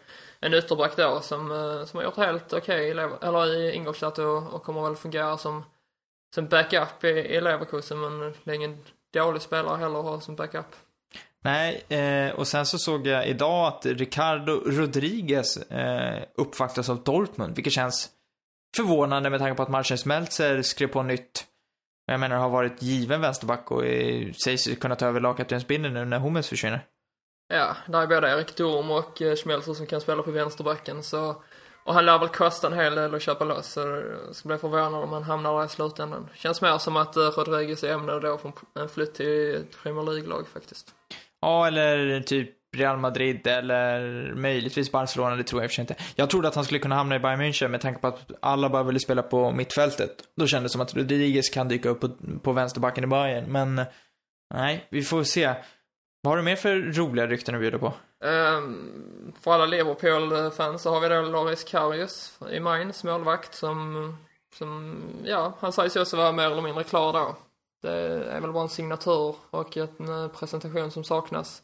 [0.40, 1.48] En ytterback då som,
[1.86, 2.90] som har gjort helt okej i,
[3.20, 5.64] eller i Ingolstadt och, och kommer väl fungera som,
[6.34, 10.36] som backup i, i Leverkusen men det är ingen dålig spelare heller att ha som
[10.36, 10.76] backup.
[11.44, 17.54] Nej, eh, och sen så såg jag idag att Ricardo Rodriguez eh, uppvaktas av Dortmund,
[17.54, 18.10] vilket känns
[18.76, 21.44] förvånande med tanke på att Marcin Smeltzer skrev på nytt.
[22.06, 26.04] Jag menar, har varit given vänsterback och eh, sägs ju kunna ta över lagkaptensbindeln nu
[26.04, 26.86] när Hummels försvinner.
[27.48, 31.42] Ja, där är både Erik Dorm och eh, Schmelzer som kan spela på vänsterbacken så
[31.84, 34.58] och han lär väl kosta en hel del att köpa loss så jag ska bli
[34.58, 36.28] förvånad om han hamnar där i slutändan.
[36.34, 40.02] Känns mer som att eh, Rodriguez är ämnad då för en flytt till ett Premier
[40.04, 40.94] League-lag faktiskt.
[41.44, 44.00] Ja, eller typ Real Madrid eller
[44.34, 45.96] möjligtvis Barcelona, det tror jag i och för sig inte.
[46.14, 48.68] Jag trodde att han skulle kunna hamna i Bayern München med tanke på att alla
[48.68, 50.10] bara ville spela på mittfältet.
[50.36, 52.10] Då kändes det som att Rodriguez kan dyka upp på,
[52.42, 53.86] på vänsterbacken i Bayern, men eh,
[54.54, 55.54] nej, vi får se.
[56.22, 57.92] Vad har du mer för roliga rykten att bjuda på?
[58.24, 64.16] Um, för alla Liverpool-fans så har vi då Loris Karius i Mainz, målvakt som,
[64.58, 67.36] som, ja, han sägs ju också vara mer eller mindre klar då.
[67.84, 71.62] Det är väl bara en signatur och en eh, presentation som saknas.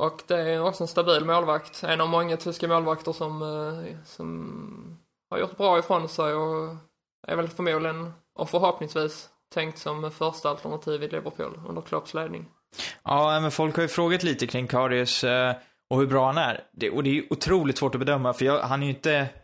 [0.00, 1.84] Och det är också en stabil målvakt.
[1.84, 4.98] En av många tyska målvakter som, eh, som
[5.30, 6.76] har gjort bra ifrån sig och
[7.28, 12.48] är väl förmodligen och förhoppningsvis tänkt som första alternativ i Liverpool under Klopps ledning.
[13.02, 15.54] Ja, men folk har ju frågat lite kring Karius eh,
[15.90, 16.64] och hur bra han är.
[16.72, 19.28] Det, och det är ju otroligt svårt att bedöma, för jag, han är ju inte...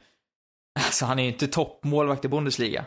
[0.75, 2.85] Alltså, han är ju inte toppmålvakt i Bundesliga.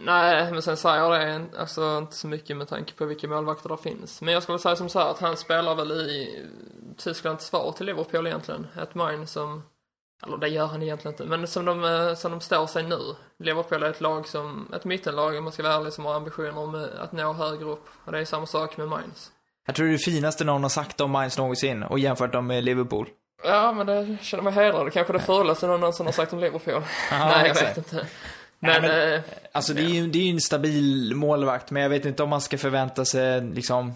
[0.00, 3.76] Nej, men sen säger det alltså inte så mycket med tanke på vilka målvakter det
[3.76, 4.22] finns.
[4.22, 6.44] Men jag skulle säga som så här att han spelar väl i
[6.96, 8.66] Tysklands svar till Liverpool egentligen.
[8.82, 9.62] Ett Mainz som,
[10.26, 12.98] eller det gör han egentligen inte, men som de, eh, som de står sig nu.
[13.38, 16.58] Liverpool är ett lag som, ett mittenlag om man ska vara ärlig, som har ambitioner
[16.58, 17.88] om eh, att nå högre upp.
[18.04, 19.30] Och det är samma sak med Mainz.
[19.66, 22.46] Jag tror det är det finaste någon har sagt om Mainz någonsin och jämfört dem
[22.46, 23.08] med Liverpool.
[23.44, 24.92] Ja, men det känner mig hedrad.
[24.92, 26.82] Kanske det fulaste någon någonsin har sagt om Liverpool.
[27.10, 28.06] Ja, Nej, jag vet inte.
[28.58, 29.20] Nej, Men, men- eh,
[29.52, 32.40] Alltså det är ju det är en stabil målvakt, men jag vet inte om man
[32.40, 33.92] ska förvänta sig liksom...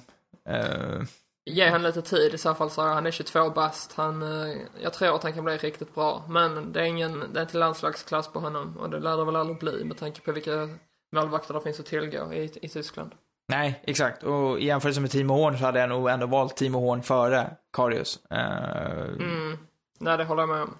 [0.48, 1.02] eh,
[1.50, 3.92] Ge han lite tid i så fall, så han är 22 bast.
[3.92, 6.24] Han, eh, jag tror att han kan bli riktigt bra.
[6.28, 8.76] Men det är ingen, det är inte landslagsklass på honom.
[8.78, 10.68] Och det lär det väl aldrig bli med tanke på vilka
[11.16, 13.12] målvakter det finns att tillgå i, i Tyskland.
[13.48, 14.22] nej, exakt.
[14.22, 17.50] Och i jämförelse med Timo Horn så hade jag nog ändå valt Timo Horn före
[17.72, 18.18] Karius.
[18.30, 19.58] Eh, Mm.
[20.00, 20.74] Nej, det håller jag med om.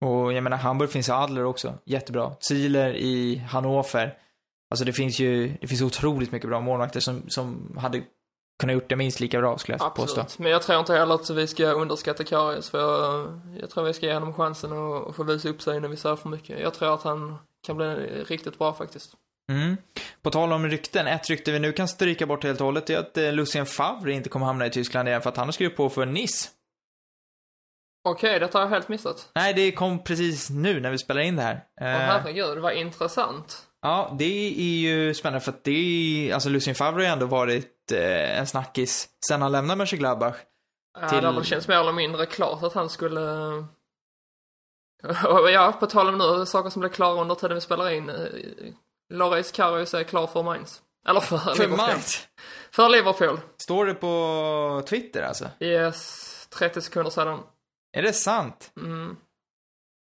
[0.00, 1.74] Och jag menar, Hamburg finns i Adler också.
[1.84, 2.32] Jättebra.
[2.40, 4.14] Zieler i Hannover.
[4.70, 8.02] Alltså det finns ju, det finns otroligt mycket bra målvakter som, som hade
[8.60, 10.20] kunnat gjort det minst lika bra skulle jag påstå.
[10.20, 10.38] Absolut.
[10.38, 12.70] Men jag tror inte heller att vi ska underskatta Karius.
[12.70, 15.76] För jag, jag tror vi ska ge honom chansen att, att få visa upp sig
[15.76, 16.60] innan vi säger för mycket.
[16.60, 17.86] Jag tror att han kan bli
[18.24, 19.12] riktigt bra faktiskt.
[19.52, 19.76] Mm.
[20.22, 22.98] På tal om rykten, ett rykte vi nu kan stryka bort helt och hållet är
[22.98, 25.76] att eh, Lucien Favre inte kommer hamna i Tyskland igen för att han har skrivit
[25.76, 26.48] på för Nice.
[28.04, 29.28] Okej, detta har jag helt missat.
[29.34, 31.64] Nej, det kom precis nu när vi spelar in det här.
[31.80, 33.66] Åh Eh, herregud, vad intressant.
[33.82, 34.24] Ja, det
[34.58, 35.70] är ju spännande för att det
[36.30, 40.36] är, alltså Lucien Favre har ju ändå varit eh, en snackis sen han lämnade Mönchengladbach.
[41.00, 43.20] Ja, Till- det känts mer eller mindre klart att han skulle...
[45.52, 48.08] Ja, på tal om nu, saker som blev klara under tiden vi spelar in.
[48.08, 48.16] eh,
[49.12, 50.82] Loris Karius är klar för Mainz.
[51.08, 51.76] Eller för, För Liverpool.
[51.76, 52.28] Mainz.
[52.72, 53.40] För Liverpool.
[53.56, 55.48] Står det på Twitter alltså?
[55.60, 57.38] Yes, 30 sekunder sedan.
[57.92, 58.72] Är det sant?
[58.76, 59.16] Mm.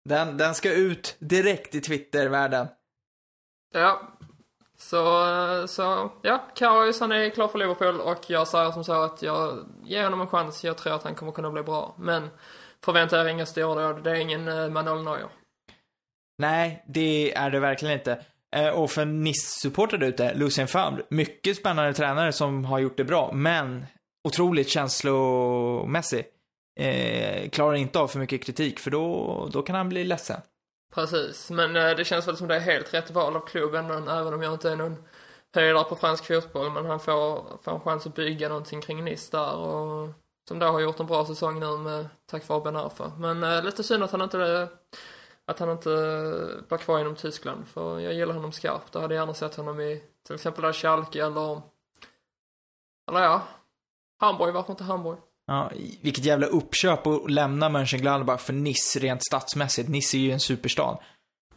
[0.10, 2.68] Den, den ska ut direkt i Twitter-världen.
[3.74, 4.02] Ja.
[4.78, 9.02] Så, eh, så, ja, Karius han är klar för Liverpool och jag säger som så
[9.02, 10.64] att jag ger honom en chans.
[10.64, 11.96] Jag tror att han kommer kunna bli bra.
[11.98, 12.30] Men
[12.86, 14.04] förvänta er inga stordåd.
[14.04, 15.30] Det är ingen uh, Manuel Neuer.
[16.38, 18.26] Nej, det är det verkligen inte.
[18.56, 23.04] Eh, och för Nice-supportrar där ute, Lucien Favre, mycket spännande tränare som har gjort det
[23.04, 23.86] bra, men
[24.24, 26.26] otroligt känslomässig.
[26.80, 30.42] Eh, klarar inte av för mycket kritik, för då, då kan han bli ledsen.
[30.94, 34.34] Precis, men eh, det känns väl som det är helt rätt val av klubben, även
[34.34, 35.04] om jag inte är någon
[35.56, 39.38] höjdare på fransk fotboll, men han får, får en chans att bygga någonting kring Nice
[39.38, 40.10] där och
[40.48, 43.12] som då har gjort en bra säsong nu med, tack vare Ben Arfa.
[43.18, 44.68] Men eh, lite synd att han inte
[45.46, 45.90] att han inte
[46.70, 48.94] var kvar inom Tyskland, för jag gillar honom skarpt.
[48.94, 51.62] Jag hade gärna sett honom i till exempel där Schalke eller
[53.12, 53.42] eller ja,
[54.20, 55.18] Hamburg, varför inte Hamburg?
[55.50, 55.72] Ja,
[56.02, 59.90] vilket jävla uppköp att lämna Mönchengladbach för Nice rent stadsmässigt.
[59.90, 60.98] Nice är ju en superstad.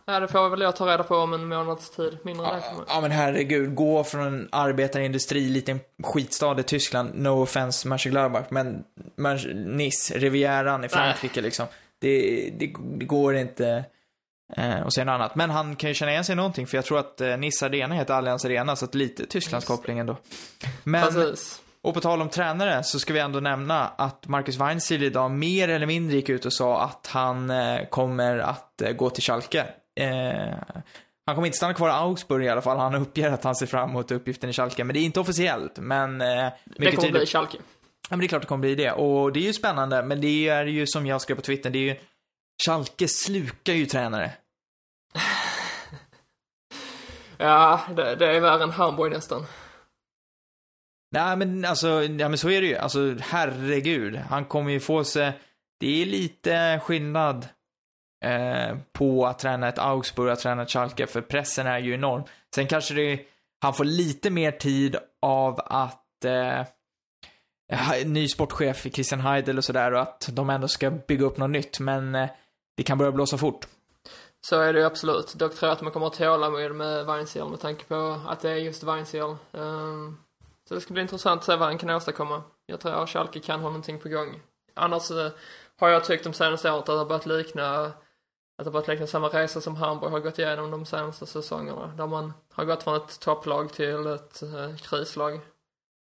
[0.05, 3.01] Ja, det får väl jag ta reda på om en månads tid, mindre man- Ja
[3.01, 8.85] men herregud, gå från en arbetarindustri, liten skitstad i Tyskland, no offense Mönchengladbach, men
[9.67, 11.67] Nice, Rivieran i Frankrike liksom.
[11.99, 12.21] Det,
[12.59, 13.85] det, det går inte
[14.57, 15.35] eh, att säga något annat.
[15.35, 17.67] Men han kan ju känna igen sig i någonting, för jag tror att eh, Nice
[17.67, 20.17] Arena heter Allianz Arena, så att lite Tysklandskoppling ändå.
[20.85, 21.62] Men, Precis.
[21.83, 25.69] Och på tal om tränare, så ska vi ändå nämna att Marcus Weinziel idag mer
[25.69, 29.67] eller mindre gick ut och sa att han eh, kommer att eh, gå till Schalke.
[30.01, 30.57] Eh,
[31.27, 32.79] han kommer inte stanna kvar i Augsburg i alla fall.
[32.79, 34.85] Han uppger att han ser fram emot uppgiften i Schalke.
[34.85, 35.79] Men det är inte officiellt.
[35.79, 37.59] Men eh, Det kommer bli Schalke.
[37.59, 38.93] Ja, men det är klart det kommer bli det.
[38.93, 40.03] Och det är ju spännande.
[40.03, 41.97] Men det är ju som jag skrev på Twitter, det är ju
[42.67, 44.31] Schalke slukar ju tränare.
[47.39, 49.47] Ja, det, det är värre än Hamburg nästan.
[51.13, 52.77] Nej, men alltså, ja men så är det ju.
[52.77, 54.17] Alltså, herregud.
[54.17, 55.33] Han kommer ju få sig,
[55.81, 57.49] det är lite skillnad
[58.25, 61.95] eh, på att träna ett Augsburg och att träna ett Schalke, för pressen är ju
[61.95, 62.23] enorm.
[62.55, 63.21] Sen kanske det,
[63.61, 66.63] han får lite mer tid av att eh,
[68.07, 71.81] ny sportchef, Christian Heidel och sådär, och att de ändå ska bygga upp något nytt,
[71.81, 72.29] men eh,
[72.77, 73.67] det kan börja blåsa fort.
[74.47, 75.35] Så är det ju absolut.
[75.35, 78.41] Dock tror jag att man kommer att tåla med, med Weinziel med tanke på att
[78.41, 79.25] det är just Weinziel.
[79.25, 80.19] Um, ehm,
[80.69, 82.43] så det ska bli intressant att se vad han kan åstadkomma.
[82.67, 84.41] Jag tror att Schalke kan ha någonting på gång.
[84.75, 85.31] Annars eh,
[85.79, 87.93] har jag tyckt de senaste åren att det har börjat likna
[88.59, 91.87] att det börjat likna samma resa som Hamburg har gått igenom de senaste säsongerna.
[91.87, 95.41] Där man har gått från ett topplag till ett eh, krislag.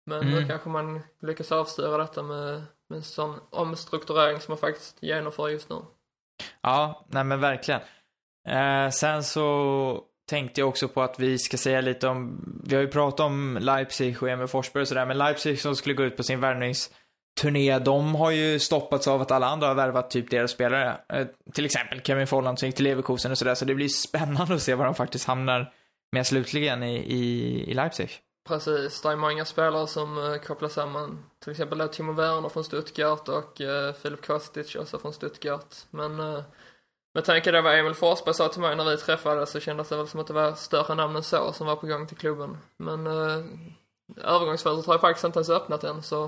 [0.06, 0.34] Men Mm.
[0.34, 5.50] nu kanske man lyckas avstyra detta med, med en sån omstrukturering som man faktiskt genomför
[5.50, 5.76] just nu.
[6.62, 7.82] Ja, nej men verkligen.
[8.48, 12.82] Eh, sen så tänkte jag också på att vi ska säga lite om, vi har
[12.82, 16.18] ju pratat om Leipzig och Emil Forsberg och sådär, men Leipzig som skulle gå ut
[16.18, 20.52] på sin värvningsturné, de har ju stoppats av att alla andra har värvat typ deras
[20.52, 20.98] spelare.
[21.14, 24.56] Eh, till exempel Kevin Folland som gick till Leverkusen och sådär, så det blir spännande
[24.56, 25.74] att se var de faktiskt hamnar
[26.12, 28.10] med slutligen i, i, i Leipzig.
[28.48, 31.26] Precis, det är många spelare som eh, kopplas samman.
[31.44, 35.76] Till exempel Timo Werner från Stuttgart och eh, Filip Kostic också från Stuttgart.
[35.90, 36.44] Men eh,
[37.14, 39.98] med tanke på vad Emil Forsberg sa till mig när vi träffades så kändes det
[39.98, 42.58] väl som att det var större namn än så som var på gång till klubben.
[42.78, 43.46] Men uh,
[44.18, 46.28] övergångsfönstret har ju faktiskt inte ens öppnat än så,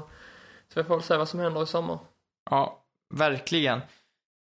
[0.74, 2.00] så vi får väl se vad som händer i sommar.
[2.50, 2.84] Ja,
[3.14, 3.82] verkligen.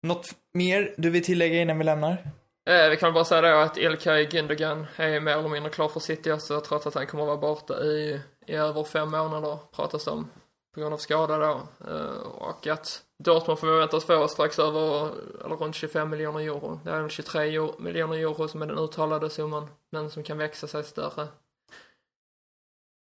[0.03, 2.33] Något mer du vill tillägga innan vi lämnar?
[2.71, 6.01] Eh, vi kan bara säga då att Ilkay Gündogan är mer eller mindre klar för
[6.01, 10.05] City också, trots att han kommer att vara borta i, i över fem månader, pratas
[10.05, 10.31] det om,
[10.75, 11.61] på grund av skada då.
[11.91, 15.11] Eh, och att Dortmund förväntas få strax över,
[15.45, 16.81] eller runt 25 miljoner euro.
[16.85, 20.39] Det är väl 23 euro, miljoner euro som är den uttalade summan, men som kan
[20.39, 21.29] växa sig större.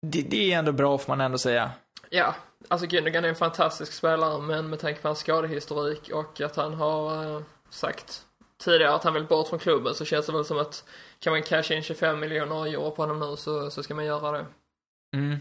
[0.02, 1.72] Det, det är ändå bra får man ändå säga.
[2.10, 2.36] Ja,
[2.68, 6.74] alltså Gündogan är en fantastisk spelare, men med tanke på hans skadehistorik och att han
[6.74, 8.26] har eh, sagt
[8.58, 10.84] tidigare att han vill bort från klubben så känns det väl som att
[11.20, 14.32] kan man casha in 25 miljoner euro på honom nu så, så ska man göra
[14.32, 14.46] det.
[15.16, 15.38] Mm.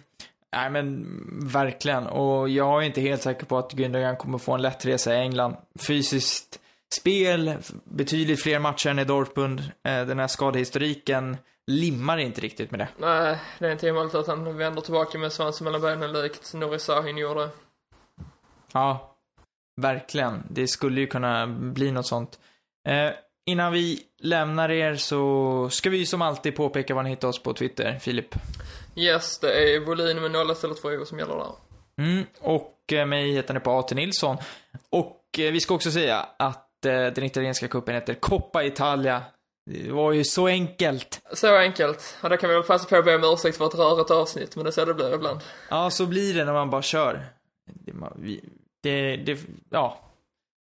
[0.57, 1.07] Nej men
[1.47, 2.07] verkligen.
[2.07, 5.19] Och jag är inte helt säker på att Gündogan kommer få en lätt resa i
[5.19, 5.57] England.
[5.87, 6.61] Fysiskt
[7.01, 9.61] spel, betydligt fler matcher än i Dortmund.
[9.61, 11.37] Eh, Den här skadehistoriken
[11.67, 12.89] limmar inte riktigt med det.
[12.99, 16.79] Nej, det är inte omöjligt att han vänder tillbaka med svansen mellan benen likt Nouri
[16.79, 17.49] Sahin gjorde.
[18.73, 19.17] Ja,
[19.81, 20.43] verkligen.
[20.51, 22.39] Det skulle ju kunna bli något sånt.
[22.89, 23.11] Eh,
[23.47, 27.53] innan vi lämnar er så ska vi som alltid påpeka var ni hittar oss på
[27.55, 28.35] Twitter, Filip.
[28.97, 31.53] Yes, det är volym med 0 istället för O som gäller där.
[31.99, 34.36] Mm, och eh, mig heter ni på AT Nilsson.
[34.90, 39.22] Och eh, vi ska också säga att eh, den italienska cupen heter Coppa Italia.
[39.70, 41.20] Det var ju så enkelt.
[41.32, 42.16] Så enkelt.
[42.22, 44.57] Ja, det kan vi väl passa på att be om ursäkt för ett rörigt avsnitt,
[44.57, 45.40] men det är så det blir ibland.
[45.68, 47.26] Ja, så blir det när man bara kör.
[47.64, 48.40] Det,
[48.82, 49.38] det, det
[49.70, 50.01] ja.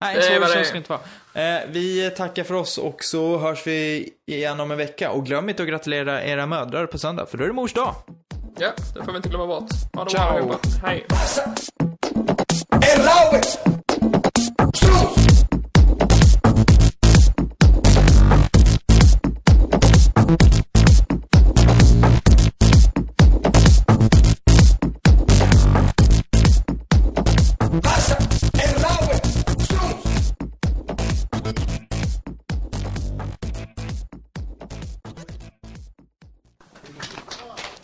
[0.01, 0.91] Nej, Det så, det ska det inte
[1.33, 1.65] vara.
[1.67, 5.11] Vi tackar för oss och så hörs vi igen om en vecka.
[5.11, 7.95] Och glöm inte att gratulera era mödrar på söndag, för då är det mors dag.
[8.59, 9.69] Ja, det får vi inte glömma bort.
[9.93, 10.45] Ha det Ciao.
[10.47, 10.59] bra.
[10.83, 11.05] Hej.
[12.81, 13.41] Erlaube!
[14.73, 15.45] Schluss!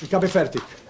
[0.10, 0.87] Il ferti.